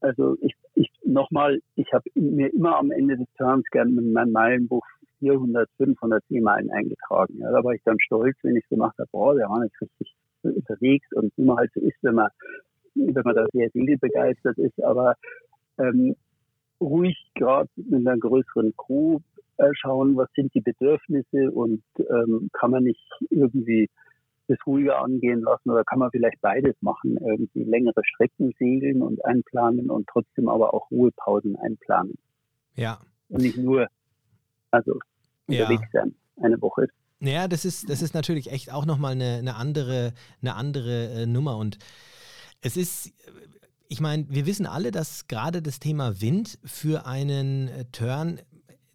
[0.00, 4.32] also ich, ich nochmal, ich habe mir immer am Ende des Turns gerne in meinem
[4.32, 4.84] Meilenbuch
[5.20, 7.38] 400, 500 Seemeilen eingetragen.
[7.38, 9.80] Ja, da war ich dann stolz, wenn ich es gemacht habe, boah, wir waren jetzt
[9.80, 12.28] richtig unterwegs und wie man halt so ist, wenn man,
[12.94, 14.82] wenn man da sehr segelbegeistert ist.
[14.82, 15.14] Aber
[15.78, 16.14] ähm,
[16.84, 19.20] ruhig gerade mit einer größeren Crew
[19.56, 23.88] äh, schauen, was sind die Bedürfnisse und ähm, kann man nicht irgendwie
[24.46, 29.24] das ruhiger angehen lassen oder kann man vielleicht beides machen, irgendwie längere Strecken segeln und
[29.24, 32.18] einplanen und trotzdem aber auch Ruhepausen einplanen.
[32.74, 33.00] Ja.
[33.30, 33.88] Und nicht nur,
[34.70, 34.98] also
[35.46, 36.02] unterwegs ja.
[36.02, 36.88] sein, eine Woche.
[37.20, 40.12] Ja, das ist, das ist natürlich echt auch nochmal eine, eine andere,
[40.42, 41.78] eine andere äh, Nummer und
[42.60, 43.12] es ist,
[43.88, 48.40] ich meine, wir wissen alle, dass gerade das Thema Wind für einen äh, Turn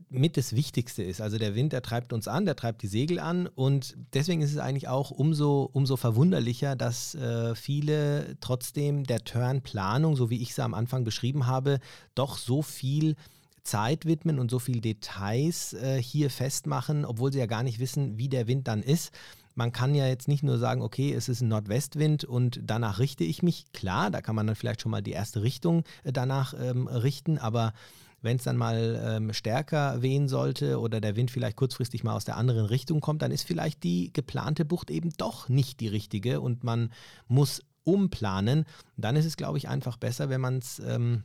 [0.10, 1.22] mit das Wichtigste ist.
[1.22, 4.52] Also der Wind, der treibt uns an, der treibt die Segel an und deswegen ist
[4.52, 10.56] es eigentlich auch umso, umso verwunderlicher, dass äh, viele trotzdem der Turnplanung, so wie ich
[10.56, 11.80] sie am Anfang beschrieben habe,
[12.16, 13.16] doch so viel
[13.64, 18.18] Zeit widmen und so viele Details äh, hier festmachen, obwohl sie ja gar nicht wissen,
[18.18, 19.12] wie der Wind dann ist.
[19.60, 23.26] Man kann ja jetzt nicht nur sagen, okay, es ist ein Nordwestwind und danach richte
[23.26, 23.66] ich mich.
[23.74, 27.38] Klar, da kann man dann vielleicht schon mal die erste Richtung äh, danach ähm, richten,
[27.38, 27.74] aber
[28.22, 32.24] wenn es dann mal ähm, stärker wehen sollte oder der Wind vielleicht kurzfristig mal aus
[32.24, 36.40] der anderen Richtung kommt, dann ist vielleicht die geplante Bucht eben doch nicht die richtige
[36.40, 36.94] und man
[37.28, 38.64] muss umplanen.
[38.96, 41.24] Dann ist es, glaube ich, einfach besser, wenn man es ähm,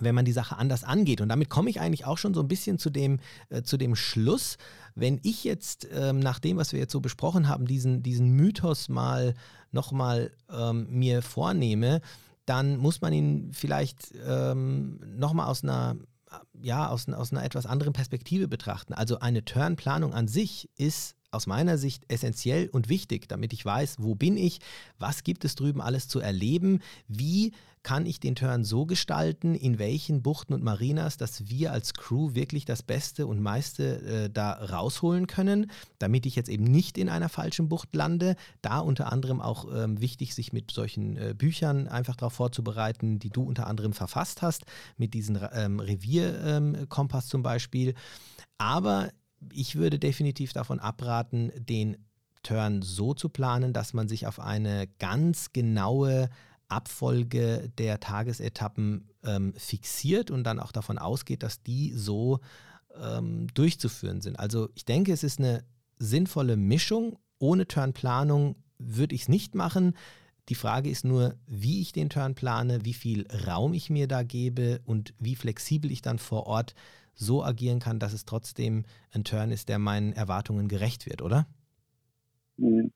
[0.00, 1.20] wenn man die Sache anders angeht.
[1.20, 3.96] Und damit komme ich eigentlich auch schon so ein bisschen zu dem, äh, zu dem
[3.96, 4.56] Schluss.
[4.94, 8.88] Wenn ich jetzt ähm, nach dem, was wir jetzt so besprochen haben, diesen, diesen Mythos
[8.88, 9.34] mal
[9.72, 12.00] nochmal ähm, mir vornehme,
[12.46, 15.96] dann muss man ihn vielleicht ähm, nochmal aus einer
[16.62, 18.92] ja, aus, aus einer etwas anderen Perspektive betrachten.
[18.92, 23.96] Also eine Turnplanung an sich ist aus meiner Sicht essentiell und wichtig, damit ich weiß,
[23.98, 24.60] wo bin ich,
[24.98, 27.52] was gibt es drüben alles zu erleben, wie
[27.84, 32.34] kann ich den Turn so gestalten, in welchen Buchten und Marinas, dass wir als Crew
[32.34, 37.10] wirklich das Beste und meiste äh, da rausholen können, damit ich jetzt eben nicht in
[37.10, 38.36] einer falschen Bucht lande.
[38.62, 43.30] Da unter anderem auch ähm, wichtig, sich mit solchen äh, Büchern einfach darauf vorzubereiten, die
[43.30, 44.64] du unter anderem verfasst hast,
[44.96, 47.94] mit diesem ähm, Revierkompass ähm, zum Beispiel.
[48.56, 49.10] Aber
[49.52, 51.96] ich würde definitiv davon abraten, den
[52.42, 56.28] Turn so zu planen, dass man sich auf eine ganz genaue
[56.68, 62.40] Abfolge der Tagesetappen ähm, fixiert und dann auch davon ausgeht, dass die so
[63.00, 64.38] ähm, durchzuführen sind.
[64.38, 65.64] Also ich denke, es ist eine
[65.98, 67.18] sinnvolle Mischung.
[67.38, 69.94] Ohne Turnplanung würde ich es nicht machen.
[70.48, 74.22] Die Frage ist nur, wie ich den Turn plane, wie viel Raum ich mir da
[74.22, 76.74] gebe und wie flexibel ich dann vor Ort
[77.14, 81.46] so agieren kann, dass es trotzdem ein Turn ist, der meinen Erwartungen gerecht wird, oder?
[82.56, 82.92] Mhm.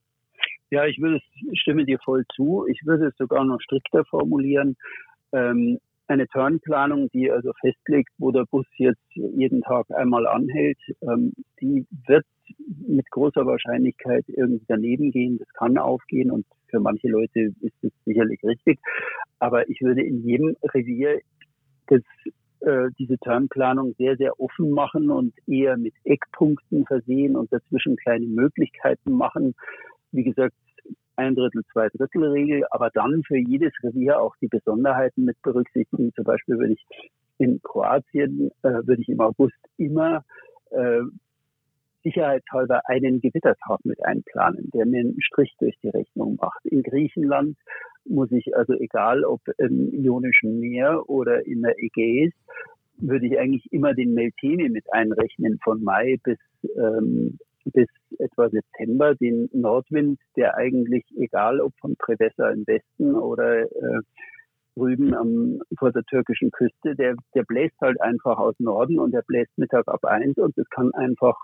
[0.71, 1.21] Ja, ich würde,
[1.55, 2.67] stimme dir voll zu.
[2.69, 4.77] Ich würde es sogar noch strikter formulieren.
[5.33, 11.33] Ähm, eine Turnplanung, die also festlegt, wo der Bus jetzt jeden Tag einmal anhält, ähm,
[11.61, 12.25] die wird
[12.87, 15.39] mit großer Wahrscheinlichkeit irgendwie daneben gehen.
[15.39, 18.79] Das kann aufgehen und für manche Leute ist es sicherlich richtig.
[19.39, 21.21] Aber ich würde in jedem Revier
[21.89, 22.03] das,
[22.61, 28.27] äh, diese Turnplanung sehr, sehr offen machen und eher mit Eckpunkten versehen und dazwischen kleine
[28.27, 29.55] Möglichkeiten machen,
[30.13, 30.55] wie gesagt,
[31.17, 36.13] ein Drittel, zwei Drittel Regel, aber dann für jedes Revier auch die Besonderheiten mit berücksichtigen.
[36.15, 36.87] Zum Beispiel würde ich
[37.39, 40.25] in Kroatien, äh, würde ich im August immer
[40.71, 41.01] äh,
[42.05, 46.65] sicherheitshalber einen Gewittertag mit einplanen, der mir einen Strich durch die Rechnung macht.
[46.65, 47.57] In Griechenland
[48.09, 52.33] muss ich also, egal ob im Ionischen Meer oder in der Ägäis,
[52.97, 56.39] würde ich eigentlich immer den Meltemi mit einrechnen von Mai bis
[56.77, 57.39] ähm,
[57.73, 57.89] bis
[58.19, 59.15] etwa September.
[59.15, 64.01] Den Nordwind, der eigentlich, egal ob von Trevessa im Westen oder äh,
[64.75, 69.23] drüben am, vor der türkischen Küste, der, der bläst halt einfach aus Norden und der
[69.23, 71.37] bläst Mittag ab eins und es kann einfach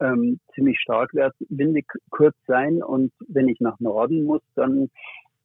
[0.00, 1.12] ähm, ziemlich stark
[1.48, 4.88] windig kurz sein und wenn ich nach Norden muss, dann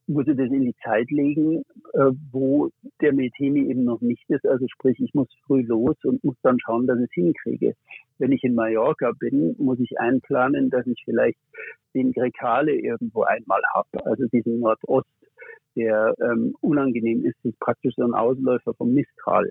[0.08, 1.62] muss ich das in die Zeit legen,
[1.94, 4.46] äh, wo der Meltemi eben noch nicht ist.
[4.46, 7.74] Also sprich, ich muss früh los und muss dann schauen, dass ich es hinkriege.
[8.18, 11.38] Wenn ich in Mallorca bin, muss ich einplanen, dass ich vielleicht
[11.94, 15.08] den Grekale irgendwo einmal habe, also diesen Nordost,
[15.74, 19.50] der ähm, unangenehm ist, ist praktisch so ein Ausläufer vom Mistral,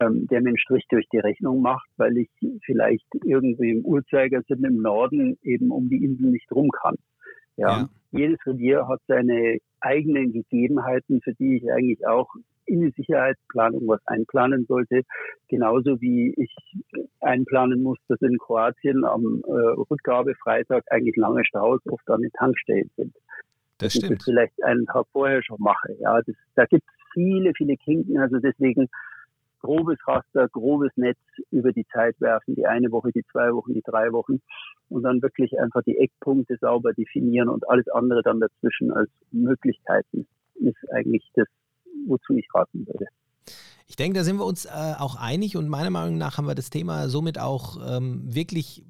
[0.00, 2.30] ähm, der mir einen Strich durch die Rechnung macht, weil ich
[2.64, 6.96] vielleicht irgendwie im Uhrzeigersinn im Norden eben um die Insel nicht rum kann.
[7.56, 7.80] Ja.
[7.80, 7.88] ja.
[8.12, 12.28] Jedes Revier hat seine eigenen Gegebenheiten, für die ich eigentlich auch
[12.66, 15.02] in die Sicherheitsplanung was einplanen sollte.
[15.48, 16.54] Genauso wie ich
[17.20, 19.50] einplanen muss, dass in Kroatien am äh,
[19.90, 23.14] Rückgabefreitag eigentlich lange Staus oft an den Tankstellen sind.
[23.78, 24.12] Das stimmt.
[24.12, 25.96] Ich das vielleicht einen Tag vorher schon mache.
[26.00, 28.18] Ja, das, da gibt es viele, viele Kinken.
[28.18, 28.88] Also deswegen
[29.60, 31.18] grobes Raster, grobes Netz
[31.50, 34.40] über die Zeit werfen, die eine Woche, die zwei Wochen, die drei Wochen
[34.88, 40.26] und dann wirklich einfach die Eckpunkte sauber definieren und alles andere dann dazwischen als Möglichkeiten
[40.56, 41.46] ist eigentlich das,
[42.06, 43.06] wozu ich raten würde.
[43.86, 46.54] Ich denke, da sind wir uns äh, auch einig und meiner Meinung nach haben wir
[46.54, 48.84] das Thema somit auch ähm, wirklich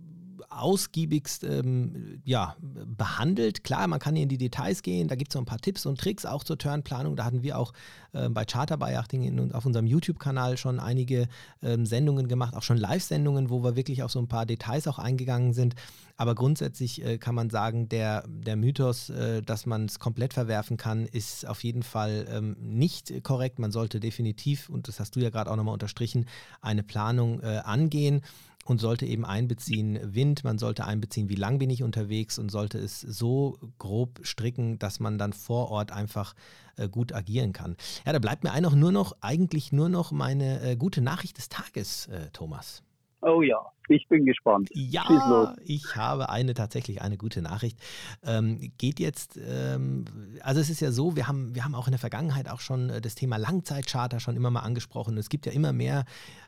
[0.50, 3.64] ausgiebigst ähm, ja, behandelt.
[3.64, 5.86] Klar, man kann hier in die Details gehen, da gibt es so ein paar Tipps
[5.86, 7.16] und Tricks auch zur Turnplanung.
[7.16, 7.72] Da hatten wir auch
[8.12, 11.28] äh, bei Charterbayachting auf unserem YouTube-Kanal schon einige
[11.62, 14.98] ähm, Sendungen gemacht, auch schon Live-Sendungen, wo wir wirklich auf so ein paar Details auch
[14.98, 15.74] eingegangen sind.
[16.16, 20.76] Aber grundsätzlich äh, kann man sagen, der, der Mythos, äh, dass man es komplett verwerfen
[20.76, 23.58] kann, ist auf jeden Fall ähm, nicht korrekt.
[23.58, 26.26] Man sollte definitiv, und das hast du ja gerade auch nochmal unterstrichen,
[26.60, 28.20] eine Planung äh, angehen
[28.70, 32.78] und sollte eben einbeziehen Wind, man sollte einbeziehen, wie lang bin ich unterwegs und sollte
[32.78, 36.36] es so grob stricken, dass man dann vor Ort einfach
[36.76, 37.76] äh, gut agieren kann.
[38.06, 41.48] Ja, da bleibt mir einfach nur noch, eigentlich nur noch meine äh, gute Nachricht des
[41.48, 42.84] Tages, äh, Thomas.
[43.22, 43.60] Oh ja,
[43.90, 44.70] ich bin gespannt.
[44.72, 47.78] Ja, ich habe eine tatsächlich eine gute Nachricht.
[48.24, 50.04] Ähm, geht jetzt, ähm,
[50.40, 52.90] also es ist ja so, wir haben, wir haben auch in der Vergangenheit auch schon
[52.90, 55.18] äh, das Thema Langzeitcharter schon immer mal angesprochen.
[55.18, 56.04] Es gibt ja immer mehr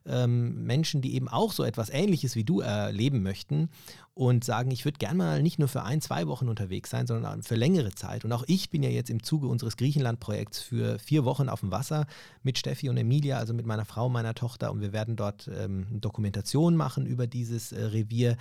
[0.07, 3.69] ähm, Menschen, die eben auch so etwas Ähnliches wie du erleben möchten
[4.15, 7.43] und sagen, ich würde gerne mal nicht nur für ein, zwei Wochen unterwegs sein, sondern
[7.43, 8.25] für längere Zeit.
[8.25, 11.71] Und auch ich bin ja jetzt im Zuge unseres Griechenland-Projekts für vier Wochen auf dem
[11.71, 12.07] Wasser
[12.43, 14.71] mit Steffi und Emilia, also mit meiner Frau und meiner Tochter.
[14.71, 18.37] Und wir werden dort ähm, Dokumentation machen über dieses äh, Revier.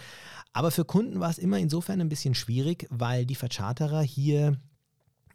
[0.54, 4.58] Aber für Kunden war es immer insofern ein bisschen schwierig, weil die Vercharterer hier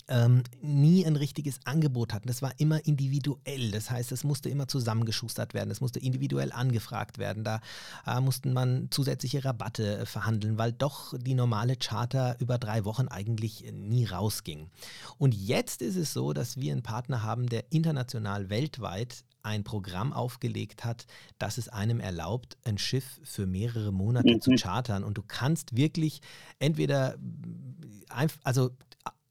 [0.08, 2.28] ähm, nie ein richtiges Angebot hatten.
[2.28, 3.70] Das war immer individuell.
[3.70, 5.70] Das heißt, es musste immer zusammengeschustert werden.
[5.70, 7.44] Es musste individuell angefragt werden.
[7.44, 7.60] Da
[8.06, 13.08] äh, mussten man zusätzliche Rabatte äh, verhandeln, weil doch die normale Charter über drei Wochen
[13.08, 14.70] eigentlich nie rausging.
[15.18, 20.12] Und jetzt ist es so, dass wir einen Partner haben, der international weltweit ein Programm
[20.12, 21.06] aufgelegt hat,
[21.38, 24.40] das es einem erlaubt, ein Schiff für mehrere Monate mhm.
[24.40, 25.04] zu chartern.
[25.04, 26.20] Und du kannst wirklich
[26.58, 27.16] entweder,
[28.42, 28.70] also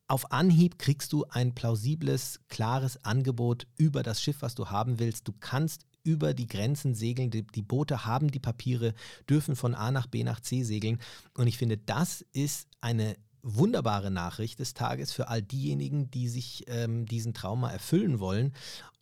[0.08, 5.28] auf Anhieb kriegst du ein plausibles, klares Angebot über das Schiff, was du haben willst.
[5.28, 7.30] Du kannst über die Grenzen segeln.
[7.30, 8.94] Die, die, Boote haben die Papiere,
[9.30, 11.00] dürfen von A nach B nach C segeln.
[11.34, 16.64] Und ich finde, das ist eine wunderbare Nachricht des Tages für all diejenigen, die sich
[16.68, 18.54] ähm, diesen Trauma erfüllen wollen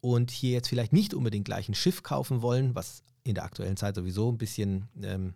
[0.03, 3.77] und hier jetzt vielleicht nicht unbedingt gleich ein Schiff kaufen wollen, was in der aktuellen
[3.77, 5.33] Zeit sowieso ein bisschen ähm,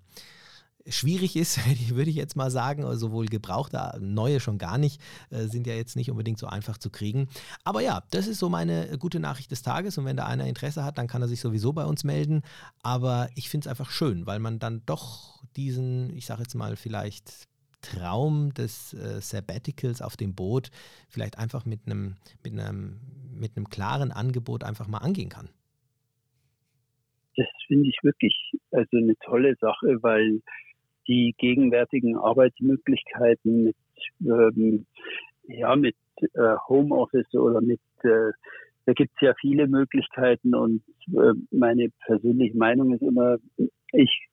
[0.86, 1.58] schwierig ist,
[1.90, 5.74] würde ich jetzt mal sagen, also sowohl gebrauchte, neue schon gar nicht, äh, sind ja
[5.74, 7.30] jetzt nicht unbedingt so einfach zu kriegen.
[7.64, 10.84] Aber ja, das ist so meine gute Nachricht des Tages und wenn da einer Interesse
[10.84, 12.42] hat, dann kann er sich sowieso bei uns melden.
[12.84, 16.76] Aber ich finde es einfach schön, weil man dann doch diesen, ich sage jetzt mal
[16.76, 17.48] vielleicht
[17.88, 20.70] Traum des äh, Sabbaticals auf dem Boot
[21.10, 23.00] vielleicht einfach mit einem, mit einem,
[23.34, 25.50] mit einem klaren Angebot einfach mal angehen kann.
[27.36, 28.36] Das finde ich wirklich
[28.72, 30.42] also eine tolle Sache, weil
[31.08, 33.76] die gegenwärtigen Arbeitsmöglichkeiten mit,
[34.22, 34.86] ähm,
[35.48, 35.96] ja, mit
[36.34, 38.32] äh, Homeoffice oder mit, äh,
[38.86, 43.38] da gibt es ja viele Möglichkeiten und äh, meine persönliche Meinung ist immer,
[43.94, 44.27] ich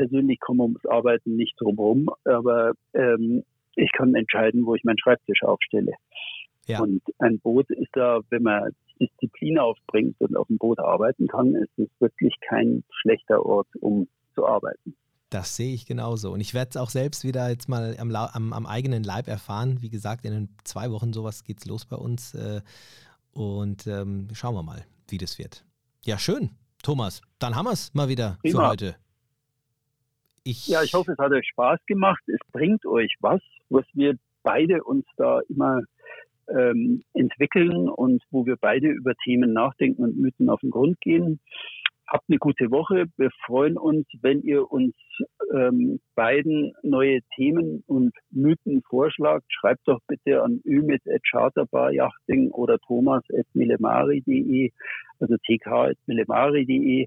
[0.00, 3.44] persönlich komme ums Arbeiten nicht drum herum, aber ähm,
[3.76, 5.92] ich kann entscheiden, wo ich meinen Schreibtisch aufstelle.
[6.66, 6.80] Ja.
[6.80, 11.54] Und ein Boot ist da, wenn man Disziplin aufbringt und auf dem Boot arbeiten kann,
[11.54, 14.96] ist es wirklich kein schlechter Ort, um zu arbeiten.
[15.28, 16.32] Das sehe ich genauso.
[16.32, 19.82] Und ich werde es auch selbst wieder jetzt mal am, am, am, eigenen Leib erfahren.
[19.82, 22.34] Wie gesagt, in zwei Wochen sowas geht es los bei uns.
[22.34, 22.62] Äh,
[23.32, 25.64] und ähm, schauen wir mal, wie das wird.
[26.04, 26.50] Ja, schön.
[26.82, 28.60] Thomas, dann haben wir es mal wieder Prima.
[28.60, 28.96] für heute.
[30.44, 32.22] Ich ja, ich hoffe, es hat euch Spaß gemacht.
[32.26, 35.82] Es bringt euch was, was wir beide uns da immer
[36.48, 41.40] ähm, entwickeln und wo wir beide über Themen nachdenken und Mythen auf den Grund gehen.
[42.06, 43.04] Habt eine gute Woche.
[43.18, 44.94] Wir freuen uns, wenn ihr uns
[45.54, 49.44] ähm, beiden neue Themen und Mythen vorschlagt.
[49.48, 54.72] Schreibt doch bitte an ümit.charterbarjachting oder thomas.milemari.de,
[55.20, 57.06] also tk.milemari.de.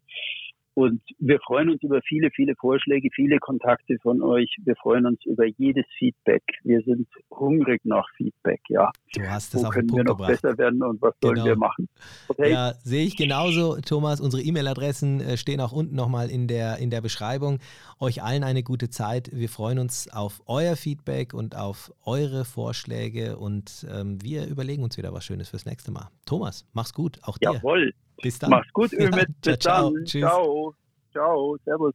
[0.75, 4.55] Und wir freuen uns über viele, viele Vorschläge, viele Kontakte von euch.
[4.63, 6.41] Wir freuen uns über jedes Feedback.
[6.63, 8.91] Wir sind hungrig nach Feedback, ja.
[9.13, 10.41] Du hast es Wo auf können den Punkt wir noch gebracht.
[10.41, 11.35] besser werden und was genau.
[11.35, 11.89] sollen wir machen?
[12.27, 12.51] Okay?
[12.51, 14.19] Ja, sehe ich genauso, Thomas.
[14.19, 17.59] Unsere E-Mail-Adressen äh, stehen auch unten nochmal in der, in der Beschreibung.
[17.99, 19.29] Euch allen eine gute Zeit.
[19.31, 24.97] Wir freuen uns auf euer Feedback und auf eure Vorschläge und ähm, wir überlegen uns
[24.97, 26.09] wieder was Schönes fürs nächste Mal.
[26.25, 27.19] Thomas, mach's gut.
[27.21, 27.53] Auch dir.
[27.53, 27.93] Jawohl.
[28.23, 28.49] Bis dann.
[28.49, 29.27] Mach's gut, Ümit.
[29.41, 30.05] Bis ciao, dann.
[30.05, 30.73] Ciao.
[31.11, 31.57] Ciao.
[31.65, 31.93] Servus.